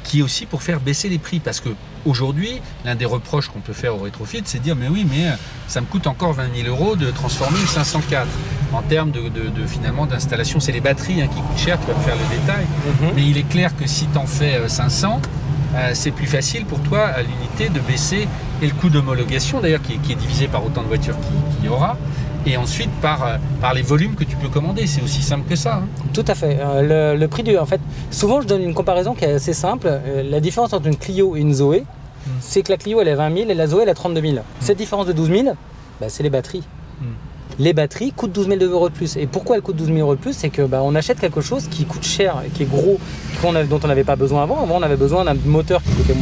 qui 0.04 0.20
est 0.20 0.22
aussi 0.22 0.46
pour 0.46 0.64
faire 0.64 0.80
baisser 0.80 1.10
les 1.10 1.18
prix. 1.18 1.40
Parce 1.40 1.60
que 1.60 1.70
aujourd'hui, 2.06 2.62
l'un 2.86 2.96
des 2.96 3.06
reproches 3.06 3.50
qu'on 3.50 3.60
peut 3.60 3.74
faire 3.74 3.96
au 3.96 4.00
rétrofit, 4.00 4.42
c'est 4.46 4.60
de 4.60 4.64
dire 4.64 4.76
mais 4.76 4.88
oui, 4.88 5.06
mais 5.10 5.28
euh, 5.28 5.32
ça 5.68 5.82
me 5.82 5.86
coûte 5.86 6.08
encore 6.08 6.34
20 6.34 6.56
000 6.64 6.68
euros 6.68 6.96
de 6.96 7.12
transformer 7.12 7.60
une 7.60 7.68
504. 7.68 8.28
En 8.74 8.82
termes 8.82 9.12
de, 9.12 9.22
finalement 9.68 10.06
d'installation, 10.06 10.60
c'est 10.60 10.72
les 10.72 10.82
batteries 10.82 11.22
hein, 11.22 11.28
qui 11.28 11.40
coûtent 11.42 11.58
cher, 11.58 11.80
tu 11.80 11.88
vas 11.88 11.98
me 11.98 12.04
faire 12.04 12.16
le 12.16 12.38
détail. 12.38 12.66
Mhm. 13.02 13.12
Mais 13.16 13.24
il 13.24 13.38
est 13.38 13.48
clair 13.48 13.76
que 13.76 13.88
si 13.88 14.06
tu 14.08 14.18
en 14.18 14.26
fais 14.26 14.68
500, 14.68 15.08
euh, 15.08 15.16
euh, 15.16 15.45
c'est 15.94 16.12
plus 16.12 16.28
facile 16.28 16.66
pour 16.66 16.80
toi 16.80 17.06
à 17.06 17.22
l'unité 17.22 17.70
de 17.70 17.80
baisser 17.80 18.28
et 18.62 18.68
le 18.68 18.74
coût 18.74 18.90
d'homologation 18.90 19.60
d'ailleurs 19.60 19.82
qui, 19.82 19.94
est 19.94 20.16
divisé 20.16 20.48
par 20.48 20.66
autant 20.66 20.82
de 20.82 20.88
voitures 20.88 21.18
qu'il 21.58 21.66
y 21.66 21.70
aura 21.70 21.98
et 22.46 22.58
ensuite 22.58 22.92
par, 23.02 23.26
euh, 23.26 23.38
par 23.60 23.74
les 23.74 23.82
volumes 23.82 24.14
que 24.14 24.24
tu 24.24 24.36
peux 24.36 24.50
commander. 24.50 24.86
C'est 24.86 25.02
aussi 25.02 25.24
simple 25.24 25.50
que 25.50 25.56
ça. 25.56 25.78
Hein. 25.78 25.88
Tout 26.14 26.26
à 26.28 26.36
fait. 26.36 26.60
Euh, 26.60 27.16
le, 27.16 27.28
prix 27.28 27.42
du. 27.42 27.58
En 27.58 27.66
fait, 27.66 27.82
souvent 28.12 28.40
je 28.40 28.48
donne 28.48 28.62
une 28.62 28.76
comparaison 28.76 29.16
qui 29.16 29.26
est 29.26 29.34
assez 29.34 29.54
simple. 29.54 29.90
la 30.24 30.40
différence 30.40 30.74
entre 30.74 30.88
une 30.88 30.98
Clio 30.98 31.36
et 31.36 31.40
une 31.40 31.54
Zoé, 31.54 31.82
hmm. 31.82 32.32
c'est 32.40 32.62
que 32.62 32.72
la 32.72 32.78
Clio 32.78 33.02
elle 33.02 33.08
est 33.08 33.16
20 33.16 33.36
000 33.36 33.50
et 33.50 33.54
la 33.56 33.68
Zoé 33.68 33.84
elle 33.84 33.90
est 33.90 33.96
32 33.96 34.22
000. 34.22 34.38
Cette 34.60 34.78
différence 34.78 35.08
de 35.08 35.14
12 35.14 35.30
000, 35.30 35.56
bah, 36.00 36.08
c'est 36.10 36.24
les 36.24 36.30
batteries. 36.30 36.64
Hmm 37.02 37.35
les 37.60 37.74
batteries 37.74 38.12
coûtent 38.12 38.32
12 38.32 38.48
000 38.48 38.64
euros 38.64 38.90
de 38.90 38.94
plus. 38.94 39.16
Et 39.18 39.28
pourquoi 39.28 39.56
elles 39.56 39.62
coûtent 39.62 39.76
12 39.76 39.88
000 39.88 40.00
euros 40.00 40.16
de 40.16 40.20
plus? 40.20 40.34
C'est 40.34 40.50
que 40.50 40.64
bah, 40.64 40.82
on 40.84 40.96
achète 40.96 41.20
quelque 41.20 41.42
chose 41.42 41.68
qui 41.70 41.86
coûte 41.86 42.04
cher, 42.04 42.42
qui 42.54 42.64
est 42.64 42.70
gros, 42.70 43.00
dont 43.42 43.80
on 43.84 43.88
n'avait 43.88 44.04
pas 44.04 44.16
besoin 44.16 44.44
avant. 44.44 44.62
Avant, 44.62 44.78
on 44.78 44.82
avait 44.82 44.96
besoin 44.96 45.24
d'un 45.26 45.36
moteur 45.46 45.82
qui 45.84 45.92
coûtait, 45.92 46.16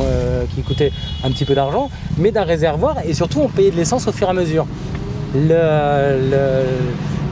qui 0.53 0.61
coûtait 0.61 0.91
un 1.23 1.31
petit 1.31 1.45
peu 1.45 1.55
d'argent, 1.55 1.89
mais 2.17 2.31
d'un 2.31 2.43
réservoir 2.43 2.97
et 3.05 3.13
surtout 3.13 3.39
on 3.39 3.47
payait 3.47 3.71
de 3.71 3.77
l'essence 3.77 4.07
au 4.07 4.11
fur 4.11 4.27
et 4.27 4.31
à 4.31 4.33
mesure. 4.33 4.65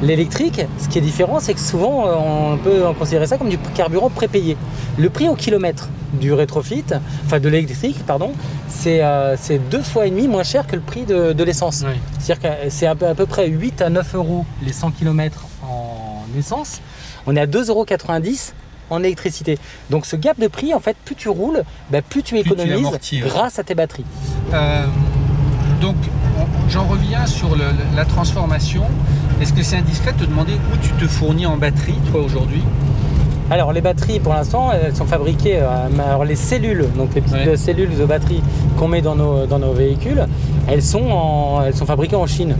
L'électrique, 0.01 0.61
ce 0.79 0.87
qui 0.87 0.97
est 0.97 1.01
différent, 1.01 1.39
c'est 1.39 1.53
que 1.53 1.59
souvent 1.59 2.05
on 2.07 2.57
peut 2.57 2.83
considérer 2.97 3.27
ça 3.27 3.37
comme 3.37 3.49
du 3.49 3.57
carburant 3.75 4.09
prépayé. 4.09 4.57
Le 4.97 5.09
prix 5.09 5.29
au 5.29 5.35
kilomètre 5.35 5.89
du 6.13 6.33
rétrofit, 6.33 6.83
enfin 7.25 7.39
de 7.39 7.47
l'électrique, 7.49 8.03
pardon, 8.05 8.33
euh, 8.87 9.35
c'est 9.39 9.59
deux 9.69 9.81
fois 9.81 10.07
et 10.07 10.09
demi 10.09 10.27
moins 10.27 10.43
cher 10.43 10.67
que 10.67 10.75
le 10.75 10.81
prix 10.81 11.03
de, 11.03 11.43
l'essence. 11.43 11.83
C'est-à-dire 12.19 12.39
que 12.39 12.69
c'est 12.69 12.87
à, 12.87 12.95
peu 12.95 13.25
près 13.25 13.47
8 13.47 13.81
à 13.81 13.89
9 13.89 14.15
euros 14.15 14.45
les 14.63 14.73
100 14.73 14.91
km 14.91 15.45
en 15.63 16.25
essence. 16.37 16.81
On 17.27 17.35
est 17.35 17.41
à 17.41 17.45
2,90 17.45 17.69
euros 17.69 17.85
en 18.89 19.03
électricité. 19.03 19.57
Donc 19.89 20.05
ce 20.05 20.15
gap 20.15 20.39
de 20.39 20.47
prix, 20.47 20.73
en 20.73 20.79
fait, 20.79 20.97
plus 21.05 21.15
tu 21.15 21.29
roules, 21.29 21.63
bah, 21.89 22.01
plus 22.01 22.23
tu 22.23 22.37
économises 22.37 22.87
grâce 23.21 23.59
à 23.59 23.63
tes 23.63 23.75
batteries. 23.75 24.05
Euh, 24.53 24.85
donc 25.79 25.95
j'en 26.69 26.85
reviens 26.85 27.25
sur 27.25 27.55
la 27.95 28.05
transformation. 28.05 28.83
Est-ce 29.41 29.53
que 29.53 29.63
c'est 29.63 29.77
indiscret 29.77 30.13
de 30.13 30.19
te 30.19 30.29
demander 30.29 30.53
où 30.53 30.77
tu 30.77 30.91
te 30.91 31.07
fournis 31.07 31.45
en 31.45 31.57
batterie, 31.57 31.97
toi, 32.11 32.21
aujourd'hui? 32.21 32.61
Alors 33.51 33.73
les 33.73 33.81
batteries 33.81 34.21
pour 34.21 34.33
l'instant 34.33 34.71
elles 34.71 34.95
sont 34.95 35.05
fabriquées, 35.05 35.59
euh, 35.59 35.87
alors 35.99 36.23
les 36.23 36.37
cellules, 36.37 36.85
donc 36.95 37.13
les 37.13 37.19
petites 37.19 37.57
cellules 37.57 37.97
de 37.97 38.05
batterie 38.05 38.41
qu'on 38.79 38.87
met 38.87 39.01
dans 39.01 39.15
nos, 39.15 39.45
dans 39.45 39.59
nos 39.59 39.73
véhicules, 39.73 40.25
elles 40.67 40.83
sont, 40.83 41.61
elles 41.65 41.75
sont 41.75 41.85
fabriquées 41.85 42.15
en 42.15 42.27
Chine, 42.27 42.55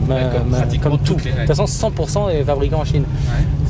comme 0.82 0.98
tout. 1.00 1.16
De 1.16 1.22
toute 1.22 1.48
façon 1.48 1.66
100% 1.66 2.32
est 2.32 2.44
fabriqué 2.44 2.76
en 2.76 2.86
Chine. 2.86 3.04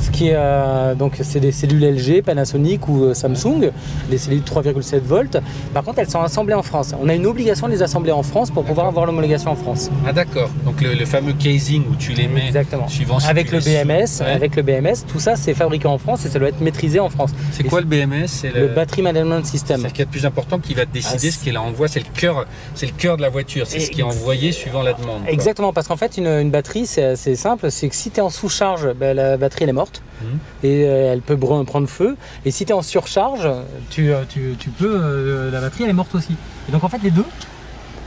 Ce 0.02 0.10
qui 0.10 0.28
est, 0.28 0.34
euh, 0.34 0.94
donc 0.96 1.18
c'est 1.22 1.38
des 1.38 1.52
cellules 1.52 1.84
LG, 1.84 2.22
Panasonic 2.22 2.88
ou 2.88 3.04
euh, 3.04 3.14
Samsung, 3.14 3.70
des 4.10 4.18
cellules 4.18 4.42
3,7 4.42 5.00
volts. 5.00 5.38
Par 5.72 5.84
contre 5.84 6.00
elles 6.00 6.10
sont 6.10 6.20
assemblées 6.20 6.54
en 6.54 6.62
France. 6.62 6.92
On 7.00 7.08
a 7.08 7.14
une 7.14 7.26
obligation 7.26 7.68
de 7.68 7.72
les 7.72 7.82
assembler 7.82 8.10
en 8.10 8.24
France 8.24 8.50
pour 8.50 8.64
pouvoir 8.64 8.88
avoir 8.88 9.06
l'homologation 9.06 9.52
en 9.52 9.54
France. 9.54 9.90
Ah 10.06 10.12
d'accord. 10.12 10.50
Donc 10.64 10.80
le, 10.80 11.04
fameux 11.04 11.32
casing 11.34 11.84
où 11.90 11.94
tu 11.94 12.12
les 12.12 12.26
mets 12.26 12.46
Exactement. 12.48 12.88
suivant 12.88 13.18
avec 13.28 13.52
le 13.52 13.60
BMS, 13.60 14.22
avec 14.26 14.56
le 14.56 14.62
BMS, 14.62 15.06
tout 15.06 15.20
ça 15.20 15.36
c'est 15.36 15.54
fabriqué 15.54 15.86
en 15.86 15.98
France 15.98 16.26
et 16.26 16.28
ça 16.28 16.38
doit 16.40 16.48
être 16.48 16.60
maîtrisé 16.60 16.98
en 16.98 17.08
France. 17.08 17.30
C'est 17.52 17.64
quoi 17.64 17.80
le 17.80 17.86
BMS 17.86 18.26
C'est 18.26 18.52
le... 18.52 18.68
Battery 18.68 19.02
Management 19.02 19.44
System. 19.44 19.82
C'est 19.82 19.88
ce 19.88 19.94
qui 19.94 20.02
est 20.02 20.06
le 20.06 20.10
plus 20.10 20.26
important 20.26 20.58
qui 20.58 20.74
va 20.74 20.84
décider 20.84 21.28
ah, 21.28 21.30
ce 21.30 21.44
qu'elle 21.44 21.58
envoie. 21.58 21.86
C'est 21.86 22.00
le 22.00 22.06
cœur, 22.12 22.46
c'est 22.74 22.86
le 22.86 22.92
cœur 22.92 23.16
de 23.16 23.22
la 23.22 23.28
voiture. 23.28 23.66
C'est 23.68 23.80
ce 23.80 23.90
qui 23.90 24.00
est 24.00 24.04
suivant 24.52 24.82
la 24.82 24.92
demande. 24.92 25.22
Exactement, 25.26 25.72
parce 25.72 25.88
qu'en 25.88 25.96
fait 25.96 26.16
une, 26.16 26.50
batterie 26.50 26.86
c'est 26.86 27.04
assez 27.04 27.36
simple. 27.36 27.70
C'est 27.70 27.88
que 27.88 27.94
si 27.94 28.10
tu 28.10 28.18
es 28.18 28.20
en 28.20 28.30
sous-charge, 28.30 28.92
ben, 28.94 29.16
la 29.16 29.36
batterie 29.36 29.64
elle 29.64 29.70
est 29.70 29.74
morte 29.74 30.02
mhm. 30.22 30.38
et 30.62 30.84
euh, 30.84 31.12
elle 31.12 31.22
peut 31.22 31.36
prendre 31.36 31.88
feu. 31.88 32.16
Et 32.44 32.50
si 32.50 32.64
tu 32.64 32.70
es 32.70 32.74
en 32.74 32.82
surcharge, 32.82 33.48
tu, 33.90 34.12
euh, 34.12 34.24
tu, 34.28 34.70
peux, 34.70 35.00
euh, 35.02 35.50
la 35.50 35.60
batterie 35.60 35.84
elle 35.84 35.90
est 35.90 35.94
morte 35.94 36.14
aussi. 36.14 36.36
Et 36.68 36.72
donc 36.72 36.84
en 36.84 36.88
fait 36.88 37.02
les 37.02 37.10
deux, 37.10 37.26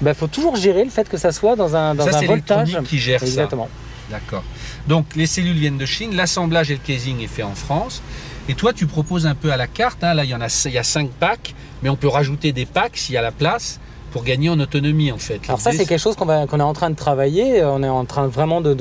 il 0.01 0.03
ben, 0.03 0.13
faut 0.13 0.27
toujours 0.27 0.55
gérer 0.55 0.83
le 0.83 0.89
fait 0.89 1.07
que 1.07 1.17
ça 1.17 1.31
soit 1.31 1.55
dans 1.55 1.75
un, 1.75 1.95
dans 1.95 2.05
ça, 2.05 2.17
un 2.19 2.25
voltage. 2.25 2.77
qui 2.83 2.99
gère 2.99 3.23
Exactement. 3.23 3.69
D'accord. 4.09 4.43
Donc 4.87 5.15
les 5.15 5.25
cellules 5.25 5.57
viennent 5.57 5.77
de 5.77 5.85
Chine, 5.85 6.15
l'assemblage 6.15 6.69
et 6.69 6.75
le 6.75 6.81
casing 6.85 7.21
est 7.21 7.27
fait 7.27 7.43
en 7.43 7.55
France. 7.55 8.01
Et 8.47 8.53
toi, 8.53 8.73
tu 8.73 8.85
proposes 8.85 9.25
un 9.25 9.33
peu 9.33 9.51
à 9.51 9.57
la 9.57 9.65
carte. 9.65 10.03
Hein. 10.03 10.13
Là, 10.13 10.23
il 10.23 10.29
y 10.29 10.35
en 10.35 10.41
a, 10.41 10.63
il 10.65 10.71
y 10.71 10.77
a 10.77 10.83
5 10.83 11.09
packs, 11.09 11.55
mais 11.81 11.89
on 11.89 11.95
peut 11.95 12.07
rajouter 12.07 12.51
des 12.51 12.67
packs 12.67 12.97
s'il 12.97 13.15
y 13.15 13.17
a 13.17 13.23
la 13.23 13.31
place 13.31 13.79
pour 14.15 14.23
gagner 14.23 14.47
en 14.47 14.61
autonomie 14.61 15.11
en 15.11 15.17
fait. 15.17 15.41
Alors 15.49 15.59
ça 15.59 15.73
c'est 15.73 15.85
quelque 15.85 15.99
chose 15.99 16.15
qu'on 16.15 16.29
est 16.29 16.61
en 16.61 16.71
train 16.71 16.89
de 16.89 16.95
travailler, 16.95 17.61
on 17.65 17.83
est 17.83 17.89
en 17.89 18.05
train 18.05 18.27
vraiment 18.27 18.61
de, 18.61 18.73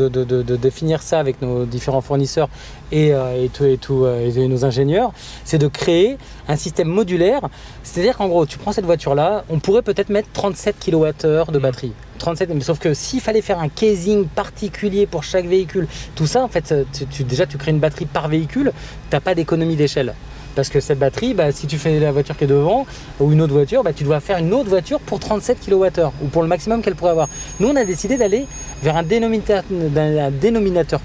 définir 0.57 1.03
ça 1.03 1.19
avec 1.19 1.43
nos 1.43 1.65
différents 1.65 2.03
fournisseurs 2.03 2.49
et, 2.93 3.13
euh, 3.13 3.45
et, 3.45 3.49
tout, 3.49 4.05
euh, 4.05 4.31
et, 4.31 4.47
nos 4.47 4.65
ingénieurs, 4.65 5.11
c'est 5.45 5.59
de 5.59 5.67
créer 5.67 6.19
un 6.47 6.55
système 6.55 6.87
modulaire, 6.87 7.49
c'est-à-dire 7.83 8.17
qu'en 8.17 8.29
gros 8.29 8.47
tu 8.47 8.59
prends 8.59 8.71
cette 8.71 8.85
voiture 8.85 9.17
là, 9.17 9.45
on 9.51 9.59
pourrait 9.59 9.83
peut-être 9.83 10.09
mettre 10.09 10.29
37 10.35 10.77
kWh 10.79 11.51
de 11.51 11.59
mmh. 11.59 11.61
batterie. 11.61 11.93
37, 12.19 12.51
mais 12.55 12.61
sauf 12.61 12.79
que 12.79 12.95
s'il 12.95 13.21
fallait 13.21 13.43
faire 13.43 13.59
un 13.59 13.69
casing 13.69 14.29
particulier 14.29 15.07
pour 15.07 15.25
chaque 15.25 15.47
véhicule, 15.47 15.89
tout 16.15 16.29
ça 16.29 16.45
en 16.45 16.49
fait, 16.49 16.73
tu, 17.11 17.25
déjà 17.25 17.45
tu 17.45 17.59
crées 17.59 17.73
une 17.73 17.81
batterie 17.81 18.07
par 18.07 18.29
véhicule, 18.29 18.73
tu 19.11 19.17
n'as 19.17 19.21
pas 19.21 19.35
d'économie 19.35 19.75
d'échelle. 19.75 20.15
Parce 20.55 20.69
que 20.69 20.81
cette 20.81 20.99
batterie, 20.99 21.35
bah, 21.35 21.53
si 21.53 21.67
tu 21.67 21.79
fais 21.79 21.99
la 21.99 22.13
voiture 22.13 22.37
qui 22.37 22.45
est 22.45 22.49
devant 22.49 22.87
ou 23.21 23.33
une 23.33 23.41
autre 23.43 23.53
voiture, 23.53 23.83
bah, 23.83 23.93
tu 23.93 24.05
dois 24.05 24.21
faire 24.21 24.39
une 24.39 24.53
autre 24.53 24.69
voiture 24.69 25.01
pour 25.01 25.19
37 25.19 25.59
kWh 25.67 26.11
ou 26.23 26.27
pour 26.29 26.43
le 26.43 26.49
maximum 26.49 26.83
qu'elle 26.83 26.95
pourrait 26.95 27.11
avoir. 27.11 27.29
Nous, 27.61 27.69
on 27.69 27.77
a 27.77 27.85
décidé 27.85 28.17
d'aller 28.17 28.47
vers 28.83 28.97
un 28.97 29.03
dénominateur, 29.03 29.63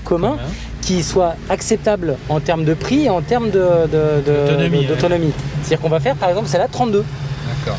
commun 0.04 0.38
qui 0.82 1.04
soit 1.04 1.36
acceptable 1.50 2.18
en 2.30 2.40
termes 2.40 2.66
de 2.66 2.74
prix 2.74 3.06
et 3.06 3.10
en 3.10 3.22
termes 3.22 3.50
d'autonomie. 3.50 4.88
C'est-à-dire 5.62 5.82
qu'on 5.82 5.90
va 5.90 6.00
faire 6.00 6.16
par 6.16 6.30
exemple 6.30 6.48
celle-là 6.48 6.68
32. 6.72 7.04
D'accord. 7.66 7.78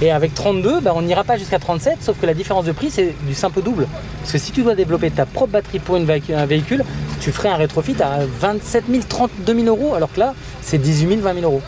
Et 0.00 0.12
avec 0.12 0.32
32, 0.34 0.80
bah, 0.80 0.92
on 0.94 1.02
n'ira 1.02 1.24
pas 1.24 1.36
jusqu'à 1.36 1.58
37, 1.58 1.98
sauf 2.02 2.20
que 2.20 2.26
la 2.26 2.34
différence 2.34 2.64
de 2.64 2.72
prix, 2.72 2.90
c'est 2.90 3.14
du 3.26 3.34
simple 3.34 3.62
double. 3.62 3.88
Parce 4.20 4.32
que 4.32 4.38
si 4.38 4.52
tu 4.52 4.62
dois 4.62 4.74
développer 4.74 5.10
ta 5.10 5.26
propre 5.26 5.52
batterie 5.52 5.80
pour 5.80 5.96
une 5.96 6.08
un 6.08 6.46
véhicule, 6.46 6.84
tu 7.20 7.32
ferais 7.32 7.48
un 7.48 7.56
rétrofit 7.56 7.96
à 8.00 8.20
27 8.40 8.84
000, 8.88 9.02
32 9.08 9.54
000 9.54 9.66
euros, 9.66 9.94
alors 9.94 10.12
que 10.12 10.20
là, 10.20 10.34
c'est 10.62 10.78
18 10.78 11.08
000, 11.08 11.20
20 11.20 11.34
000 11.34 11.44
euros. 11.44 11.62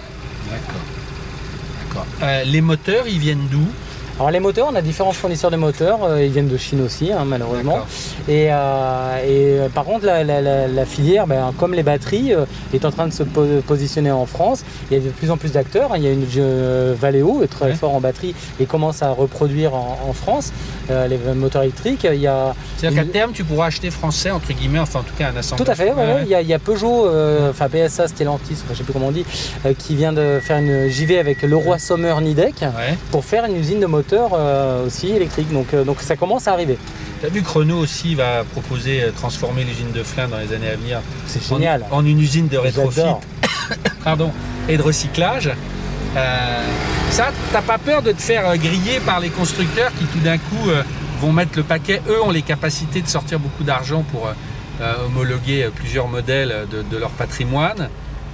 D'accord. 0.49 2.07
Euh, 2.23 2.45
les 2.45 2.61
moteurs, 2.61 3.07
ils 3.09 3.19
viennent 3.19 3.49
d'où? 3.51 3.67
Alors 4.21 4.31
les 4.31 4.41
moteurs, 4.41 4.69
on 4.71 4.75
a 4.75 4.83
différents 4.83 5.13
fournisseurs 5.13 5.51
de 5.51 5.57
moteurs, 5.57 6.05
euh, 6.05 6.23
ils 6.23 6.31
viennent 6.31 6.47
de 6.47 6.59
Chine 6.59 6.83
aussi 6.83 7.11
hein, 7.11 7.25
malheureusement. 7.25 7.79
Et, 8.29 8.49
euh, 8.51 9.65
et, 9.65 9.71
par 9.71 9.85
contre 9.85 10.05
la, 10.05 10.85
filière, 10.85 11.27
ben, 11.27 11.55
comme 11.59 11.73
les 11.73 11.83
batteries, 11.83 12.35
est 12.75 12.85
en 12.85 12.91
train 12.91 13.07
de 13.07 13.15
se 13.15 13.23
positionner 13.23 14.11
en 14.11 14.27
France. 14.27 14.63
Il 14.91 14.99
y 14.99 15.01
a 15.01 15.03
de 15.03 15.09
plus 15.09 15.31
en 15.31 15.39
plus 15.39 15.53
d'acteurs. 15.53 15.93
Il 15.97 16.03
y 16.03 16.07
a 16.07 16.13
une 16.13 16.27
Valeo, 16.93 17.47
très 17.47 17.73
fort 17.73 17.95
en 17.95 18.01
batterie 18.01 18.35
et 18.61 18.67
commence 18.67 19.03
à 19.03 19.11
reproduire 19.11 19.73
en, 19.73 20.13
France 20.13 20.53
les 20.91 21.17
moteurs 21.35 21.63
électriques. 21.63 22.07
Il 22.13 22.21
y 22.21 22.27
a 22.27 22.55
C'est-à-dire 22.77 23.05
qu'à 23.05 23.11
terme 23.11 23.33
tu 23.33 23.45
pourras 23.45 23.69
acheter 23.69 23.91
français 23.91 24.31
entre 24.31 24.53
guillemets, 24.53 24.81
enfin 24.81 25.01
en 25.01 25.03
tout 25.03 25.15
cas 25.17 25.31
un 25.33 25.37
assemblage. 25.39 25.65
Tout 25.65 25.73
à 25.73 25.75
fait, 25.75 25.95
il, 26.25 26.47
y 26.47 26.53
a, 26.53 26.59
Peugeot, 26.59 27.09
enfin 27.49 27.69
PSA, 27.71 28.09
Stellantis, 28.09 28.59
je 28.67 28.71
ne 28.71 28.77
sais 28.77 28.85
plus 28.85 28.93
comment 28.93 29.07
on 29.07 29.13
dit, 29.13 29.25
qui 29.79 29.95
vient 29.95 30.13
de 30.13 30.41
faire 30.43 30.59
une 30.59 30.91
JV 30.91 31.19
avec 31.19 31.41
Leroy 31.41 31.79
Sommer 31.79 32.15
Nidec 32.21 32.65
pour 33.11 33.25
faire 33.25 33.47
une 33.47 33.57
usine 33.57 33.81
de 33.81 33.87
moteurs 33.87 34.10
euh, 34.17 34.87
aussi 34.87 35.09
électrique. 35.09 35.53
Donc, 35.53 35.75
euh, 35.75 35.85
donc 35.85 36.01
ça 36.01 36.17
commence 36.17 36.49
à 36.49 36.53
arriver. 36.53 36.79
Tu 37.21 37.27
as 37.27 37.29
vu 37.29 37.43
que 37.43 37.49
Renault 37.49 37.79
aussi 37.79 38.15
va 38.15 38.45
proposer 38.45 39.03
euh, 39.03 39.11
transformer 39.13 39.65
l'usine 39.65 39.93
de 39.93 40.03
Flins 40.03 40.29
dans 40.29 40.39
les 40.39 40.53
années 40.53 40.71
à 40.71 40.77
venir 40.77 41.01
C'est 41.27 41.43
génial. 41.43 41.85
En, 41.91 42.05
une 42.05 42.21
usine 42.21 42.49
de 42.49 42.57
rétrofit 42.57 43.01
pardon, 44.05 44.31
et 44.69 44.77
de 44.77 44.83
recyclage. 44.83 45.51
ça, 47.11 47.29
t'as 47.53 47.63
pas 47.63 47.79
peur 47.79 48.03
de 48.03 48.13
te 48.13 48.23
faire 48.23 48.57
griller 48.57 49.01
par 49.01 49.21
les 49.21 49.31
constructeurs 49.31 49.93
qui 49.99 50.05
tout 50.05 50.21
d'un 50.21 50.39
coup 50.39 50.71
vont 51.21 51.33
mettre 51.33 51.53
le 51.57 51.63
paquet? 51.63 52.01
Eux 52.09 52.23
ont 52.23 52.31
les 52.31 52.43
capacités 52.43 53.03
de 53.03 53.09
sortir 53.09 53.39
beaucoup 53.39 53.65
d'argent 53.65 54.05
pour 54.11 54.29
homologuer 55.05 55.69
plusieurs 55.75 56.09
modèles 56.09 56.67
de 56.71 56.97
leur 56.97 57.11
patrimoine. 57.11 57.89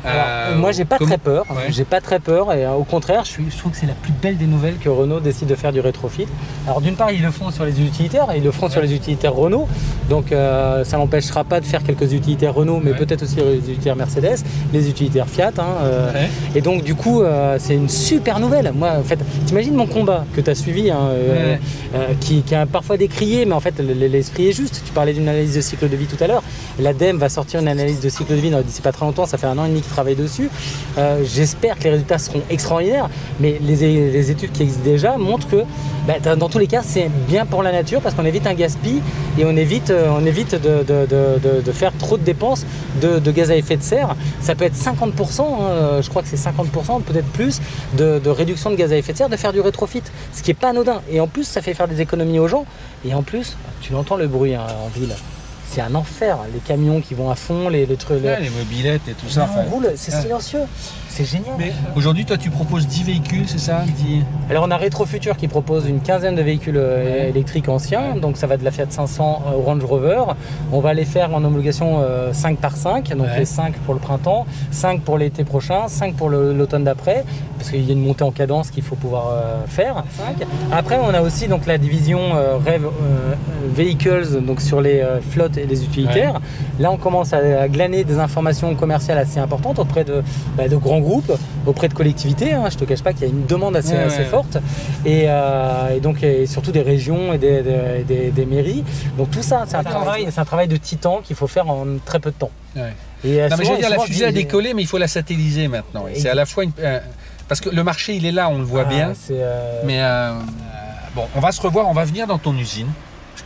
Euh, 0.04 0.56
moi, 0.56 0.72
j'ai 0.72 0.84
pas 0.84 0.98
très 0.98 1.18
peur. 1.18 1.44
J'ai 1.68 1.84
pas 1.84 2.00
très 2.00 2.20
peur. 2.20 2.52
Et 2.52 2.64
euh, 2.64 2.72
au 2.72 2.84
contraire, 2.84 3.24
je, 3.24 3.42
je 3.48 3.56
trouve 3.56 3.72
que 3.72 3.78
c'est 3.78 3.86
la 3.86 3.94
plus 3.94 4.12
belle 4.12 4.36
des 4.36 4.46
nouvelles 4.46 4.76
que 4.78 4.88
Renault 4.88 5.20
décide 5.20 5.48
de 5.48 5.54
faire 5.54 5.72
du 5.72 5.80
rétrofit. 5.80 6.26
Alors, 6.66 6.80
d'une 6.80 6.94
part, 6.94 7.10
ils 7.10 7.22
le 7.22 7.30
font 7.30 7.50
sur 7.50 7.64
les 7.64 7.80
utilitaires. 7.80 8.28
Ils 8.36 8.44
le 8.44 8.50
feront 8.50 8.68
sur 8.68 8.80
les 8.80 8.94
utilitaires 8.94 9.34
Renault. 9.34 9.68
Donc, 10.08 10.32
euh, 10.32 10.84
ça 10.84 10.98
n'empêchera 10.98 11.44
pas 11.44 11.60
de 11.60 11.64
faire 11.64 11.82
quelques 11.82 12.12
utilitaires 12.12 12.54
Renault, 12.54 12.80
mais 12.82 12.92
peut-être 12.94 13.22
aussi 13.22 13.36
les 13.36 13.58
utilitaires 13.58 13.96
Mercedes, 13.96 14.38
les 14.72 14.88
utilitaires 14.88 15.28
Fiat. 15.28 15.52
Hein, 15.58 16.12
et 16.54 16.60
donc, 16.60 16.82
du 16.82 16.94
coup, 16.94 17.22
c'est 17.58 17.74
une 17.74 17.88
super 17.88 18.40
nouvelle. 18.40 18.72
Moi, 18.74 18.90
en 18.98 19.02
fait, 19.02 19.18
t'imagines 19.46 19.74
mon 19.74 19.86
combat 19.86 20.24
que 20.34 20.40
tu 20.40 20.50
as 20.50 20.54
suivi, 20.54 20.90
hein, 20.90 21.10
qui, 22.20 22.42
qui, 22.42 22.54
a 22.54 22.66
parfois 22.66 22.96
décrié, 22.96 23.44
mais 23.44 23.54
en 23.54 23.60
fait, 23.60 23.78
l'esprit 23.78 24.48
est 24.48 24.52
juste. 24.52 24.82
Tu 24.84 24.92
parlais 24.92 25.12
d'une 25.12 25.28
analyse 25.28 25.54
de 25.54 25.60
cycle 25.60 25.88
de 25.88 25.96
vie 25.96 26.06
tout 26.06 26.22
à 26.22 26.26
l'heure. 26.26 26.42
L'ADEME 26.78 27.18
va 27.18 27.28
sortir 27.28 27.60
une 27.60 27.68
analyse 27.68 28.00
de 28.00 28.08
cycle 28.08 28.30
de 28.30 28.40
vie 28.40 28.50
d'ici 28.64 28.82
pas 28.82 28.92
très 28.92 29.04
longtemps. 29.04 29.26
Ça 29.26 29.38
fait 29.38 29.46
un 29.46 29.58
an 29.58 29.64
et 29.64 29.68
demi 29.68 29.82
travaille 29.88 30.14
dessus. 30.14 30.50
Euh, 30.98 31.22
j'espère 31.24 31.78
que 31.78 31.84
les 31.84 31.90
résultats 31.90 32.18
seront 32.18 32.42
extraordinaires, 32.50 33.08
mais 33.40 33.58
les, 33.60 34.30
études 34.30 34.52
qui 34.52 34.62
existent 34.62 34.84
déjà 34.84 35.16
montrent 35.16 35.48
que 35.48 35.64
bah, 36.06 36.36
dans 36.36 36.48
tous 36.48 36.58
les 36.58 36.66
cas, 36.66 36.82
c'est 36.82 37.10
bien 37.28 37.46
pour 37.46 37.62
la 37.62 37.72
nature 37.72 38.00
parce 38.00 38.14
qu'on 38.14 38.24
évite 38.24 38.46
un 38.46 38.54
gaspille 38.54 39.02
et 39.38 39.44
on 39.44 39.56
évite, 39.56 39.90
euh, 39.90 40.08
on 40.10 40.24
évite 40.24 40.54
de, 40.54 41.72
faire 41.72 41.92
trop 41.98 42.16
de 42.16 42.22
dépenses 42.22 42.64
de, 43.00 43.30
gaz 43.30 43.50
à 43.50 43.56
effet 43.56 43.76
de 43.76 43.82
serre. 43.82 44.16
Ça 44.40 44.54
peut 44.54 44.64
être 44.64 44.76
50%, 44.76 45.40
hein, 45.40 46.00
je 46.00 46.08
crois 46.08 46.22
que 46.22 46.28
c'est 46.28 46.36
50%, 46.36 47.02
peut-être 47.02 47.26
plus, 47.28 47.60
de, 47.96 48.28
réduction 48.28 48.70
de 48.70 48.76
gaz 48.76 48.92
à 48.92 48.96
effet 48.96 49.12
de 49.12 49.18
serre, 49.18 49.28
de 49.28 49.36
faire 49.36 49.52
du 49.52 49.60
rétrofit, 49.60 50.02
ce 50.32 50.42
qui 50.42 50.50
n'est 50.50 50.54
pas 50.54 50.70
anodin. 50.70 51.02
Et 51.10 51.20
en 51.20 51.26
plus, 51.26 51.44
ça 51.44 51.62
fait 51.62 51.74
faire 51.74 51.88
des 51.88 52.00
économies 52.00 52.38
aux 52.38 52.48
gens. 52.48 52.64
Et 53.04 53.14
en 53.14 53.22
plus, 53.22 53.56
tu 53.80 53.92
l'entends 53.92 54.16
le 54.16 54.26
bruit 54.26 54.54
hein, 54.54 54.66
en 54.84 54.88
ville 54.88 55.14
c'est 55.68 55.80
un 55.80 55.94
enfer. 55.94 56.38
Les 56.52 56.60
camions 56.60 57.00
qui 57.00 57.14
vont 57.14 57.30
à 57.30 57.34
fond, 57.34 57.68
les, 57.68 57.86
les 57.86 57.96
trucs. 57.96 58.22
les 58.22 58.50
mobilettes 58.50 59.08
et 59.08 59.12
tout 59.12 59.28
ça. 59.28 59.46
roule, 59.70 59.92
c'est 59.96 60.12
silencieux. 60.12 60.62
C'est 61.16 61.24
génial. 61.24 61.54
aujourd'hui, 61.96 62.26
toi, 62.26 62.36
tu 62.36 62.50
proposes 62.50 62.86
10 62.86 63.04
véhicules, 63.04 63.48
c'est 63.48 63.58
ça 63.58 63.84
Alors, 64.50 64.66
on 64.68 64.70
a 64.70 64.76
Retrofuture 64.76 65.38
qui 65.38 65.48
propose 65.48 65.88
une 65.88 66.00
quinzaine 66.00 66.34
de 66.34 66.42
véhicules 66.42 66.76
euh, 66.76 67.30
électriques 67.30 67.70
anciens. 67.70 68.16
Donc, 68.16 68.36
ça 68.36 68.46
va 68.46 68.58
de 68.58 68.64
la 68.64 68.70
Fiat 68.70 68.84
500 68.90 69.44
au 69.56 69.62
Range 69.62 69.82
Rover. 69.82 70.24
On 70.72 70.80
va 70.80 70.92
les 70.92 71.06
faire 71.06 71.34
en 71.34 71.42
homologation 71.42 72.04
5 72.32 72.52
euh, 72.52 72.60
par 72.60 72.76
5. 72.76 73.16
Donc, 73.16 73.28
les 73.38 73.46
5 73.46 73.72
pour 73.86 73.94
le 73.94 74.00
printemps, 74.00 74.44
5 74.72 75.00
pour 75.00 75.16
l'été 75.16 75.44
prochain, 75.44 75.88
5 75.88 76.16
pour 76.16 76.28
l'automne 76.28 76.84
d'après. 76.84 77.24
Parce 77.56 77.70
qu'il 77.70 77.86
y 77.86 77.88
a 77.88 77.94
une 77.94 78.04
montée 78.04 78.22
en 78.22 78.30
cadence 78.30 78.70
qu'il 78.70 78.82
faut 78.82 78.96
pouvoir 78.96 79.30
euh, 79.30 79.64
faire. 79.66 80.04
Après, 80.70 80.98
on 81.02 81.14
a 81.14 81.22
aussi 81.22 81.48
donc, 81.48 81.64
la 81.64 81.78
division 81.78 82.20
Rêve 82.62 82.88
Vehicles 83.74 84.42
donc, 84.42 84.60
sur 84.60 84.82
les 84.82 85.02
flottes 85.30 85.56
et 85.56 85.64
les 85.64 85.82
utilitaires. 85.82 86.42
Là, 86.78 86.90
on 86.90 86.98
commence 86.98 87.32
à, 87.32 87.68
glaner 87.68 88.04
des 88.04 88.18
informations 88.18 88.74
commerciales 88.74 89.16
assez 89.16 89.40
importantes 89.40 89.78
auprès 89.78 90.04
de, 90.04 90.22
bah, 90.58 90.68
de 90.68 90.76
grands 90.76 91.00
groupe, 91.06 91.32
auprès 91.66 91.88
de 91.88 91.94
collectivités. 91.94 92.52
Hein. 92.52 92.68
Je 92.70 92.76
te 92.76 92.84
cache 92.84 93.02
pas 93.02 93.12
qu'il 93.12 93.22
y 93.22 93.24
a 93.26 93.28
une 93.28 93.46
demande 93.46 93.76
assez, 93.76 93.94
forte. 94.24 94.58
Euh, 95.06 95.96
et, 95.96 96.00
donc, 96.00 96.22
et 96.22 96.46
surtout 96.46 96.72
des 96.72 96.82
régions 96.82 97.32
et 97.32 97.38
des, 97.38 98.46
mairies. 98.46 98.84
Donc 99.16 99.30
tout 99.30 99.42
ça, 99.42 99.64
c'est 99.66 99.76
un, 99.76 99.84
travail, 99.84 100.28
un 100.36 100.44
travail 100.44 100.68
de 100.68 100.76
titan 100.76 101.20
qu'il 101.22 101.36
faut 101.36 101.46
faire 101.46 101.68
en 101.70 101.86
très 102.04 102.18
peu 102.18 102.30
de 102.30 102.36
temps. 102.36 102.50
Et 103.24 103.40
euh, 103.40 103.48
non, 103.48 103.56
mais 103.58 103.64
je 103.64 103.70
veux 103.70 103.78
dire, 103.78 103.90
la 103.90 104.00
fusée 104.00 104.26
a 104.26 104.32
décollé, 104.32 104.74
mais 104.74 104.82
il 104.82 104.88
faut 104.88 104.98
la 104.98 105.08
satelliser 105.08 105.68
maintenant. 105.68 106.04
C'est 106.14 106.28
à 106.28 106.34
la 106.34 106.46
fois 106.46 106.64
une, 106.64 106.72
euh, 106.80 107.00
parce 107.48 107.60
que 107.60 107.70
le 107.70 107.82
marché, 107.84 108.14
il 108.14 108.26
est 108.26 108.32
là, 108.32 108.48
on 108.48 108.58
le 108.58 108.64
voit 108.64 108.84
ah, 108.86 108.90
bien. 108.90 109.12
Mais 109.84 110.00
bon, 111.14 111.24
on 111.34 111.40
va 111.40 111.52
se 111.52 111.60
revoir, 111.60 111.88
on 111.88 111.94
va 111.94 112.04
venir 112.04 112.26
dans 112.26 112.38
ton 112.38 112.56
usine 112.56 112.88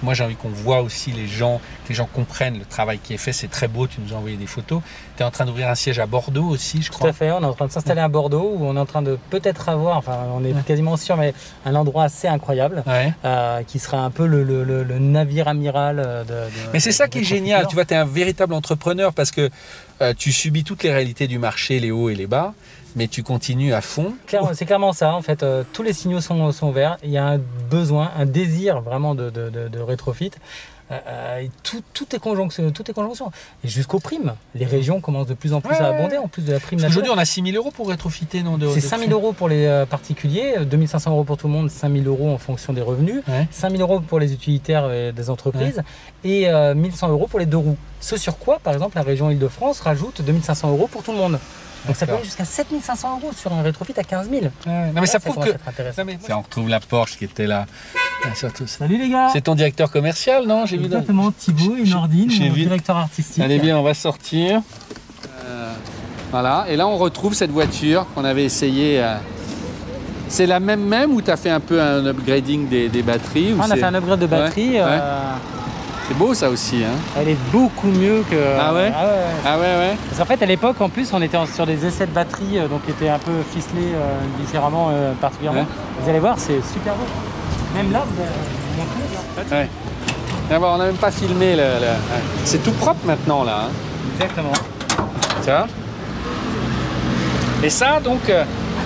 moi 0.03 0.15
j'ai 0.15 0.25
envie 0.25 0.37
qu'on 0.37 0.49
voit 0.49 0.81
aussi 0.83 1.13
les 1.13 1.27
gens, 1.27 1.61
que 1.85 1.91
les 1.91 1.95
gens 1.95 2.09
comprennent 2.13 2.59
le 2.59 2.65
travail 2.65 2.99
qui 2.99 3.15
est 3.15 3.19
fait. 3.19 3.33
C'est 3.33 3.49
très 3.49 3.69
beau, 3.69 3.87
tu 3.87 4.01
nous 4.01 4.13
as 4.15 4.17
envoyé 4.17 4.37
des 4.37 4.47
photos. 4.47 4.81
Tu 5.17 5.23
es 5.23 5.27
en 5.27 5.31
train 5.31 5.45
d'ouvrir 5.45 5.69
un 5.69 5.75
siège 5.75 5.99
à 5.99 6.07
Bordeaux 6.07 6.45
aussi, 6.45 6.83
je 6.83 6.91
crois. 6.91 7.09
Tout 7.09 7.11
à 7.11 7.13
fait, 7.13 7.31
on 7.31 7.43
est 7.43 7.47
en 7.47 7.53
train 7.53 7.67
de 7.67 7.73
s'installer 7.73 8.01
à 8.01 8.09
Bordeaux 8.09 8.53
où 8.57 8.65
on 8.65 8.77
est 8.77 8.81
en 8.81 8.87
train 8.87 9.03
de 9.03 9.19
peut-être 9.31 9.69
avoir, 9.69 9.97
enfin 9.97 10.19
on 10.35 10.45
est 10.45 10.55
quasiment 10.65 10.97
sûr, 10.97 11.17
mais 11.17 11.35
un 11.65 11.75
endroit 11.75 12.05
assez 12.05 12.29
incroyable 12.29 12.85
euh, 13.25 13.63
qui 13.65 13.79
sera 13.79 13.99
un 13.99 14.11
peu 14.11 14.27
le, 14.27 14.99
navire 14.99 15.49
amiral 15.49 15.99
euh, 15.99 16.25
de. 16.25 16.51
mais 16.73 16.81
c'est 16.81 16.93
ça 16.93 17.09
qui 17.09 17.21
est 17.21 17.25
génial, 17.25 17.67
tu 17.67 17.75
vois, 17.75 17.85
tu 17.85 17.95
es 17.95 17.97
un 17.97 18.05
véritable 18.05 18.55
entrepreneur 18.55 19.13
parce 19.13 19.31
que 19.31 19.51
euh, 20.03 20.15
tu 20.17 20.33
subis 20.33 20.65
toutes 20.65 20.83
les 20.83 20.93
réalités 20.93 21.27
du 21.27 21.39
marché, 21.39 21.81
les 21.81 21.91
hauts 21.91 22.11
et 22.11 22.15
les 22.15 22.27
bas 22.27 22.55
mais 22.97 23.09
tu 23.09 23.23
continues 23.23 23.73
à 23.73 23.81
fond. 23.81 24.15
C'est 24.53 24.67
clairement 24.67 24.93
ça, 24.93 25.15
en 25.15 25.23
fait. 25.23 25.43
Euh, 25.43 25.65
tous 25.73 25.83
les 25.83 25.93
signaux 25.93 26.21
sont, 26.21 26.71
verts. 26.71 26.99
Il 27.03 27.11
y 27.11 27.19
a 27.19 27.27
un 27.27 27.39
besoin, 27.39 28.11
un 28.17 28.27
désir 28.27 28.81
vraiment 28.81 29.15
de, 29.15 29.79
rétrofit. 29.79 30.33
Euh, 30.91 30.99
euh, 31.07 31.47
tout, 31.63 31.83
tout, 31.95 32.15
est 32.15 32.19
conjonction, 32.19 32.71
tout 32.71 32.91
est 32.91 32.95
conjonction. 32.95 33.31
Et 33.65 33.69
jusqu'aux 33.69 34.01
primes. 34.01 34.35
Les 34.55 34.67
régions 34.67 35.01
commencent 35.01 35.29
de 35.29 35.35
plus 35.35 35.53
en 35.53 35.61
plus 35.61 35.75
à 35.75 35.89
abonder, 35.89 36.17
en 36.17 36.29
plus 36.29 36.43
de 36.43 36.53
la 36.53 36.61
prime 36.61 36.83
Aujourd'hui, 36.85 37.11
on 37.15 37.19
a 37.19 37.25
6 37.25 37.43
000 37.43 37.57
euros 37.57 37.71
pour 37.71 37.89
rétrofiter, 37.89 38.43
non 38.43 38.59
C'est 38.75 38.81
5 38.81 38.99
000 39.01 39.13
euros 39.13 39.33
pour 39.33 39.49
les 39.49 39.85
particuliers, 39.89 40.55
2 40.65 40.87
500 40.87 41.11
euros 41.11 41.25
pour 41.25 41.37
tout 41.37 41.47
le 41.47 41.53
monde, 41.53 41.71
5 41.71 41.93
000 41.93 42.05
euros 42.07 42.31
en 42.31 42.39
fonction 42.39 42.73
des 42.73 42.83
revenus, 42.83 43.23
5 43.51 43.71
000 43.71 43.83
euros 43.83 44.01
pour 44.01 44.19
les 44.19 44.33
utilitaires 44.33 44.91
et 44.93 45.13
des 45.13 45.31
entreprises, 45.31 45.83
et 46.25 46.49
1 46.49 46.75
100 46.91 47.09
euros 47.09 47.27
pour 47.27 47.39
les 47.39 47.47
deux 47.47 47.57
roues. 47.57 47.79
Ce 48.01 48.17
sur 48.17 48.39
quoi, 48.39 48.59
par 48.59 48.73
exemple, 48.73 48.97
la 48.97 49.03
région 49.03 49.31
Île-de-France 49.31 49.81
rajoute 49.81 50.23
2 50.23 50.41
500 50.43 50.71
euros 50.71 50.89
pour 50.89 51.03
tout 51.03 51.13
le 51.13 51.19
monde. 51.19 51.39
Donc 51.87 51.97
ça 51.97 52.07
peut 52.07 52.15
aller 52.15 52.25
jusqu'à 52.25 52.45
7500 52.45 53.21
euros 53.21 53.33
sur 53.35 53.53
un 53.53 53.63
rétrofit 53.63 53.95
à 53.97 54.05
15 54.05 54.29
000. 54.31 54.43
non 54.67 55.01
mais 55.01 55.07
ça, 55.07 55.21
prouve 55.21 55.45
que. 55.45 55.51
on 56.33 56.41
retrouve 56.41 56.69
la 56.69 56.81
Porsche 56.81 57.17
qui 57.17 57.25
était 57.25 57.47
là. 57.47 57.67
Salut 58.67 58.99
les 58.99 59.09
gars 59.09 59.29
C'est 59.33 59.43
ton 59.43 59.55
directeur 59.55 59.91
commercial, 59.91 60.47
non 60.47 60.67
J'ai 60.67 60.77
Exactement, 60.77 61.31
Thibaut 61.31 61.77
et 61.77 61.85
Nordine, 61.85 62.31
mon 62.39 62.53
directeur 62.53 62.97
artistique. 62.97 63.43
Allez 63.43 63.59
bien, 63.59 63.79
on 63.79 63.83
va 63.83 63.95
sortir. 63.95 64.63
Euh, 65.45 65.73
voilà, 66.31 66.67
et 66.69 66.77
là 66.77 66.87
on 66.87 66.97
retrouve 66.97 67.35
cette 67.35 67.51
voiture 67.51 68.07
qu'on 68.15 68.25
avait 68.25 68.45
essayé. 68.45 69.03
Euh, 69.03 69.17
c'est 70.29 70.47
la 70.47 70.61
même 70.61 70.85
même 70.85 71.13
ou 71.13 71.23
tu 71.23 71.31
as 71.31 71.37
fait 71.37 71.51
un 71.51 71.61
peu 71.61 71.81
un 71.81 72.07
upgrading 72.07 72.69
des, 72.69 73.03
batteries 73.03 73.55
On 73.59 73.69
a 73.69 73.75
fait 73.75 73.83
un 73.83 73.95
upgrade 73.95 74.21
de 74.21 74.27
batterie. 74.27 74.79
Euh, 74.79 74.99
c'est 76.11 76.19
beau 76.19 76.35
ça 76.35 76.51
aussi. 76.51 76.83
Hein. 76.83 76.97
Elle 77.17 77.29
est 77.29 77.39
beaucoup 77.53 77.87
mieux 77.87 78.25
que. 78.29 78.35
Ah 78.59 78.75
ouais 78.75 78.93
Ah 78.95 79.05
ouais, 79.07 79.13
ah 79.47 79.59
ouais, 79.59 79.63
ouais. 79.63 79.97
Parce 80.09 80.19
qu'en 80.19 80.25
fait, 80.25 80.43
à 80.43 80.47
l'époque, 80.47 80.81
en 80.81 80.89
plus, 80.89 81.13
on 81.13 81.23
était 81.23 81.39
sur 81.55 81.67
des 81.67 81.87
essais 81.87 82.07
de 82.07 82.11
batterie, 82.11 82.59
euh, 82.59 82.67
donc 82.67 82.85
qui 82.85 82.91
étaient 82.91 83.09
un 83.09 83.19
peu 83.21 83.31
ficelés 83.53 83.93
euh, 83.95 84.19
différemment, 84.41 84.89
euh, 84.91 85.13
particulièrement. 85.21 85.67
Vous 86.03 86.11
allez 86.11 86.19
voir, 86.19 86.35
c'est 86.39 86.61
super 86.67 86.95
beau. 86.95 87.05
Même 87.77 87.93
là, 87.93 88.05
vous, 88.09 89.55
Ouais. 89.55 89.69
on 90.61 90.79
n'a 90.79 90.87
même 90.87 90.97
pas 90.97 91.13
filmé. 91.13 91.55
Le, 91.55 91.63
C'est 92.45 92.63
tout 92.63 92.73
propre 92.73 93.07
maintenant 93.07 93.45
là. 93.45 93.67
Hein. 93.67 93.71
Exactement. 94.17 94.53
Tu 95.45 95.51
vois 95.51 95.67
Et 97.63 97.71
ça, 97.71 98.01
donc. 98.01 98.21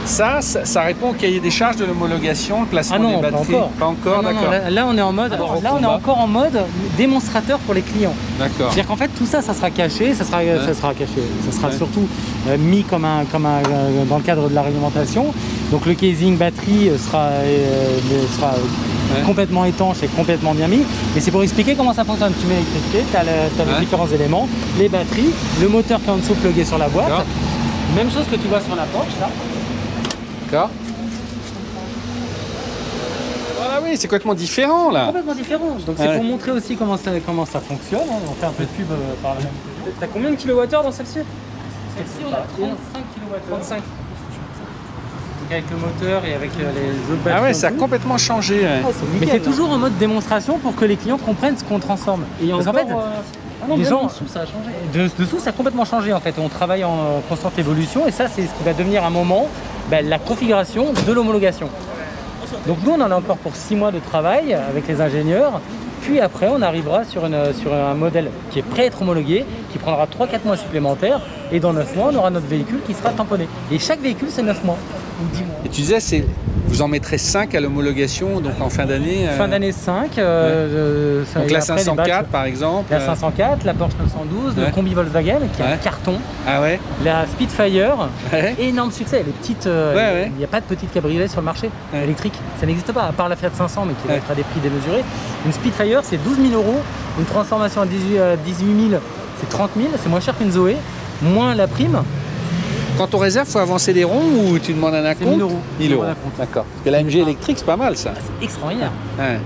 Ça, 0.05 0.41
ça, 0.43 0.83
répond 0.83 1.11
au 1.11 1.13
cahier 1.15 1.41
des 1.41 1.51
charges 1.51 1.77
de 1.77 1.85
l'homologation, 1.85 2.61
le 2.61 2.67
placement 2.67 2.97
ah 2.99 3.03
non, 3.03 3.17
des 3.17 3.31
batteries. 3.31 3.55
Pas 3.79 3.87
encore, 3.87 4.23
d'accord. 4.23 4.53
Là, 4.71 4.87
on 4.87 4.97
est 4.99 5.03
en 5.03 5.13
mode, 5.13 5.33
là, 5.33 5.75
on 5.75 5.83
est 5.83 5.87
encore 5.87 6.19
en 6.19 6.27
mode 6.27 6.61
démonstrateur 6.97 7.59
pour 7.61 7.75
les 7.75 7.81
clients. 7.81 8.15
D'accord. 8.39 8.67
C'est-à-dire 8.71 8.87
qu'en 8.87 8.97
fait, 8.97 9.09
tout 9.09 9.27
ça, 9.27 9.41
ça 9.41 9.55
sera 9.55 9.71
caché, 9.71 10.15
ça 10.15 10.25
sera, 10.25 10.41
ça 10.43 10.75
sera 10.75 10.95
caché, 10.95 11.23
ça 11.49 11.57
sera 11.57 11.73
surtout 11.73 12.07
euh, 12.49 12.59
mis 12.59 12.85
comme 12.85 13.05
un, 13.05 13.25
comme 13.25 13.47
un, 13.47 13.59
euh, 13.59 14.05
dans 14.09 14.19
le 14.19 14.23
cadre 14.23 14.49
de 14.49 14.55
la 14.55 14.63
réglementation. 14.63 15.33
Donc 15.71 15.87
le 15.87 15.95
casing 15.95 16.37
batterie 16.37 16.91
euh, 16.91 16.99
sera, 16.99 17.31
sera 18.37 18.55
complètement 19.25 19.65
étanche 19.65 20.03
et 20.03 20.09
complètement 20.09 20.53
bien 20.53 20.69
mis. 20.69 20.83
Et 21.17 21.21
c'est 21.21 21.31
pour 21.31 21.43
expliquer 21.43 21.75
comment 21.75 21.95
ça 21.95 22.05
fonctionne. 22.05 22.33
Tu 22.39 22.47
mets 22.47 22.55
l'électricité, 22.55 23.05
tu 23.11 23.17
as, 23.17 23.25
les 23.25 23.81
différents 23.81 24.09
éléments, 24.09 24.49
les 24.79 24.89
batteries, 24.89 25.31
le 25.61 25.69
moteur 25.69 26.01
qui 26.01 26.09
est 26.09 26.13
en 26.13 26.17
dessous 26.17 26.35
plugué 26.35 26.65
sur 26.65 26.79
la 26.79 26.89
boîte. 26.89 27.25
Même 27.97 28.11
chose 28.11 28.25
que 28.31 28.37
tu 28.37 28.49
vois 28.49 28.61
sur 28.61 28.75
la 28.75 28.85
Porsche, 28.85 29.19
là. 29.21 29.29
Ah 33.61 33.81
oui, 33.83 33.97
c'est 33.97 34.07
complètement 34.09 34.35
différent 34.35 34.91
là. 34.91 35.07
Complètement 35.07 35.35
différent. 35.35 35.77
Donc 35.87 35.97
c'est 35.99 36.07
Ouais. 36.09 36.15
pour 36.17 36.25
montrer 36.25 36.51
aussi 36.53 36.77
comment 36.77 36.97
ça, 36.97 37.11
comment 37.25 37.47
ça 37.47 37.61
fonctionne. 37.61 38.01
hein. 38.11 38.21
On 38.31 38.35
fait 38.35 38.47
un 38.47 38.51
peu 38.53 38.65
de 38.65 38.69
pub 38.69 38.91
euh, 38.91 38.95
par 39.23 39.35
là. 39.35 39.41
T'as 40.01 40.07
combien 40.07 40.31
de 40.31 40.37
kilowattheures 40.37 40.83
dans 40.83 40.93
celle-ci? 40.93 41.21
Celle-ci, 41.97 42.25
on 42.29 42.33
a 42.33 42.37
35 42.39 43.03
kWh. 43.03 43.51
35. 43.51 43.77
Donc 43.77 45.53
avec 45.53 45.65
le 45.71 45.77
moteur 45.77 46.25
et 46.25 46.35
avec 46.35 46.51
euh, 46.59 46.71
les 46.75 47.13
autres 47.13 47.21
Ah 47.27 47.29
batteries 47.29 47.43
ouais, 47.43 47.55
ça 47.55 47.69
a 47.69 47.71
complètement 47.73 48.19
changé. 48.19 48.61
ouais. 48.63 48.83
Mais 49.21 49.27
c'est 49.27 49.41
toujours 49.41 49.71
en 49.71 49.79
mode 49.79 49.97
démonstration 49.99 50.59
pour 50.59 50.75
que 50.75 50.85
les 50.85 50.97
clients 50.97 51.19
comprennent 51.19 51.57
ce 51.59 51.65
qu'on 51.65 51.79
transforme. 51.79 52.25
Et 52.43 52.49
Parce 52.49 52.65
qu'en 52.65 52.73
fait, 52.73 52.81
euh, 52.91 52.95
ah 53.63 53.67
non, 53.69 53.77
les 53.77 53.83
même 53.83 53.91
gens- 53.91 54.03
en 54.03 54.07
dessous, 54.07 54.25
ça 54.27 54.41
a 54.41 54.47
changé. 54.47 54.71
de, 54.93 55.11
dessous, 55.23 55.39
ça 55.39 55.51
a 55.51 55.53
complètement 55.53 55.85
changé 55.85 56.13
en 56.13 56.21
fait. 56.21 56.35
On 56.39 56.49
travaille 56.49 56.85
en 56.85 57.21
constante 57.29 57.59
évolution 57.59 58.07
et 58.07 58.11
ça, 58.11 58.27
c'est 58.29 58.43
ce 58.43 58.55
qui 58.55 58.65
va 58.65 58.73
devenir 58.73 59.05
un 59.05 59.11
moment 59.11 59.47
ben, 59.91 60.09
la 60.09 60.19
configuration 60.19 60.93
de 61.07 61.13
l'homologation. 61.13 61.69
Donc 62.67 62.79
nous, 62.85 62.93
on 62.93 63.01
en 63.01 63.11
a 63.11 63.17
encore 63.17 63.37
pour 63.39 63.57
six 63.57 63.77
mois 63.77 63.93
de 63.93 63.99
travail 63.99 64.55
avec 64.55 64.89
les 64.89 65.01
ingénieurs. 65.01 65.61
Puis 66.03 66.21
après, 66.21 66.49
on 66.49 66.61
arrivera 66.63 67.05
sur, 67.05 67.23
sur 67.59 67.73
un 67.73 67.95
modèle 67.95 68.31
qui 68.51 68.59
est 68.59 68.63
prêt 68.63 68.83
à 68.83 68.87
être 68.87 69.03
homologué, 69.03 69.45
qui 69.73 69.79
prendra 69.79 70.07
3-4 70.07 70.45
mois 70.45 70.57
supplémentaires. 70.57 71.21
Et 71.51 71.61
dans 71.61 71.73
9 71.73 71.97
mois, 71.97 72.11
on 72.13 72.17
aura 72.17 72.31
notre 72.31 72.47
véhicule 72.47 72.81
qui 72.87 72.95
sera 72.95 73.11
tamponné. 73.11 73.49
Et 73.71 73.79
chaque 73.79 74.01
véhicule, 74.01 74.29
c'est 74.31 74.43
9 74.43 74.65
mois 74.65 74.77
ou 74.77 74.79
10 74.87 74.93
mois. 74.93 75.04
Et 75.65 75.69
tu 75.69 75.81
disais, 75.83 76.01
c'est, 76.01 76.25
vous 76.67 76.83
en 76.83 76.89
mettrez 76.89 77.19
5 77.19 77.55
à 77.55 77.61
l'homologation, 77.61 78.41
donc 78.41 78.55
en 78.61 78.69
fin 78.69 78.85
d'année. 78.85 79.27
euh, 79.29 79.37
Fin 79.37 79.49
d'année 79.49 79.71
5. 79.73 80.19
euh, 80.19 81.21
euh, 81.23 81.25
ça- 81.33 81.41
Donc 81.41 81.51
la 81.51 81.59
après, 81.59 81.75
les 81.77 81.83
504 81.83 82.07
batchs- 82.25 82.31
par 82.33 82.45
exemple. 82.45 82.91
La 82.91 82.99
euh, 83.01 83.07
504, 83.07 83.65
la 83.65 83.75
Porsche 83.75 83.95
912, 84.01 84.55
Ouais. 84.57 84.67
le 84.67 84.73
combi 84.73 84.93
Volkswagen 84.95 85.39
qui 85.55 85.63
est 85.63 85.65
Ouais. 85.65 85.73
un 85.73 85.77
carton, 85.77 86.15
Ah 86.47 86.61
ouais 86.61 86.81
la 87.05 87.27
Spitfire, 87.27 88.09
Ouais. 88.33 88.55
énorme 88.59 88.91
succès. 88.91 89.23
Les 89.27 89.33
petites, 89.33 89.67
euh, 89.67 90.25
il 90.27 90.39
n'y 90.39 90.45
a 90.45 90.49
pas 90.49 90.61
de 90.61 90.67
petite 90.67 90.93
cabriolet 90.93 91.29
sur 91.29 91.41
le 91.41 91.45
marché 91.47 91.71
électrique. 91.95 92.35
Ça 92.61 92.67
n'existe 92.67 92.93
pas, 92.93 93.05
à 93.05 93.13
part 93.13 93.29
la 93.29 93.37
Fiat 93.37 93.51
500, 93.55 93.85
mais 93.87 93.95
qui 93.95 94.09
va 94.09 94.15
être 94.15 94.31
à 94.31 94.35
des 94.35 94.43
prix 94.43 94.61
démesurés. 94.61 95.05
Une 95.47 95.53
Spitfire, 95.53 96.01
c'est 96.03 96.23
12 96.23 96.39
000 96.39 96.55
euros. 96.61 96.81
Une 97.19 97.25
transformation 97.25 97.83
à 97.83 97.87
18, 97.87 98.19
euh, 98.19 98.37
18 98.45 98.89
000, 98.91 99.01
c'est 99.41 99.49
30 99.49 99.71
000. 99.77 99.91
C'est 100.03 100.09
moins 100.09 100.21
cher 100.21 100.37
qu'une 100.37 100.51
Zoé, 100.51 100.77
moins 101.23 101.55
la 101.55 101.69
prime. 101.69 102.03
Quand 102.97 103.13
on 103.15 103.19
réserve, 103.19 103.49
faut 103.49 103.59
avancer 103.59 103.93
des 103.93 104.05
ronds 104.05 104.23
ou 104.49 104.59
tu 104.59 104.73
demandes 104.73 104.95
un 104.95 105.05
acompte 105.05 105.31
1000 105.33 105.41
euros. 105.43 105.59
1000 105.81 105.93
euros. 105.95 106.05
D'accord. 106.39 106.65
Parce 106.65 106.85
que 106.85 106.91
la 106.91 107.03
MG 107.03 107.17
électrique, 107.17 107.59
c'est 107.59 107.67
pas 107.67 107.77
mal 107.77 107.97
ça. 107.97 108.13
C'est 108.39 108.45
extraordinaire. 108.45 108.93
Ouais. 109.19 109.39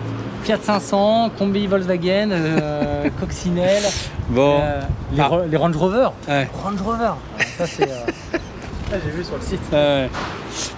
Fiat 0.45 0.59
500, 0.63 1.31
combi 1.39 1.67
Volkswagen, 1.67 2.29
euh, 2.31 3.09
Coccinelle, 3.21 3.83
Bon. 4.29 4.59
euh, 4.61 4.81
les, 5.15 5.21
Ah. 5.23 5.31
Les 5.51 5.57
Range 5.57 5.77
Rover. 5.77 6.09
Ouais. 6.29 6.49
Range 6.63 6.81
Rover. 6.85 7.13
Ça, 7.57 7.67
c'est. 7.67 7.89
euh, 7.91 7.97
j'ai 8.93 9.11
vu 9.11 9.25
sur 9.25 9.37
le 9.37 9.43
site. 9.43 9.61
Ouais. 9.73 10.09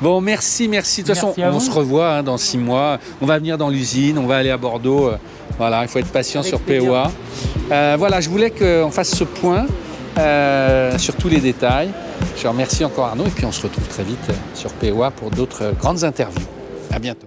Bon, 0.00 0.20
merci, 0.20 0.68
merci. 0.68 1.02
De 1.02 1.08
toute 1.08 1.16
façon, 1.16 1.34
on 1.36 1.50
vous. 1.50 1.60
se 1.60 1.70
revoit 1.70 2.14
hein, 2.18 2.22
dans 2.22 2.36
six 2.38 2.56
mois. 2.58 2.98
On 3.20 3.26
va 3.26 3.38
venir 3.38 3.58
dans 3.58 3.68
l'usine, 3.68 4.16
on 4.18 4.26
va 4.26 4.36
aller 4.36 4.50
à 4.50 4.56
Bordeaux. 4.56 5.08
euh, 5.08 5.16
Voilà, 5.58 5.82
il 5.82 5.88
faut 5.88 5.98
être 5.98 6.12
patient 6.12 6.40
Avec 6.40 6.50
sur. 6.50 6.60
POA. 6.60 7.10
Euh, 7.72 7.96
voilà, 7.98 8.20
je 8.20 8.30
voulais 8.30 8.50
qu'on 8.50 8.90
fasse 8.90 9.10
ce 9.10 9.24
point 9.24 9.66
euh, 10.18 10.96
sur 10.98 11.16
tous 11.16 11.28
les 11.28 11.40
détails. 11.40 11.90
Je 12.40 12.48
remercie 12.48 12.86
encore 12.86 13.04
Arnaud 13.04 13.26
et 13.26 13.30
puis 13.30 13.44
on 13.44 13.52
se 13.52 13.60
retrouve 13.60 13.86
très 13.88 14.02
vite 14.02 14.18
euh, 14.30 14.32
sur 14.54 14.72
POA 14.72 15.10
pour 15.10 15.30
d'autres 15.30 15.62
euh, 15.62 15.72
grandes 15.72 16.04
interviews. 16.04 16.46
À 16.90 16.98
bientôt. 16.98 17.26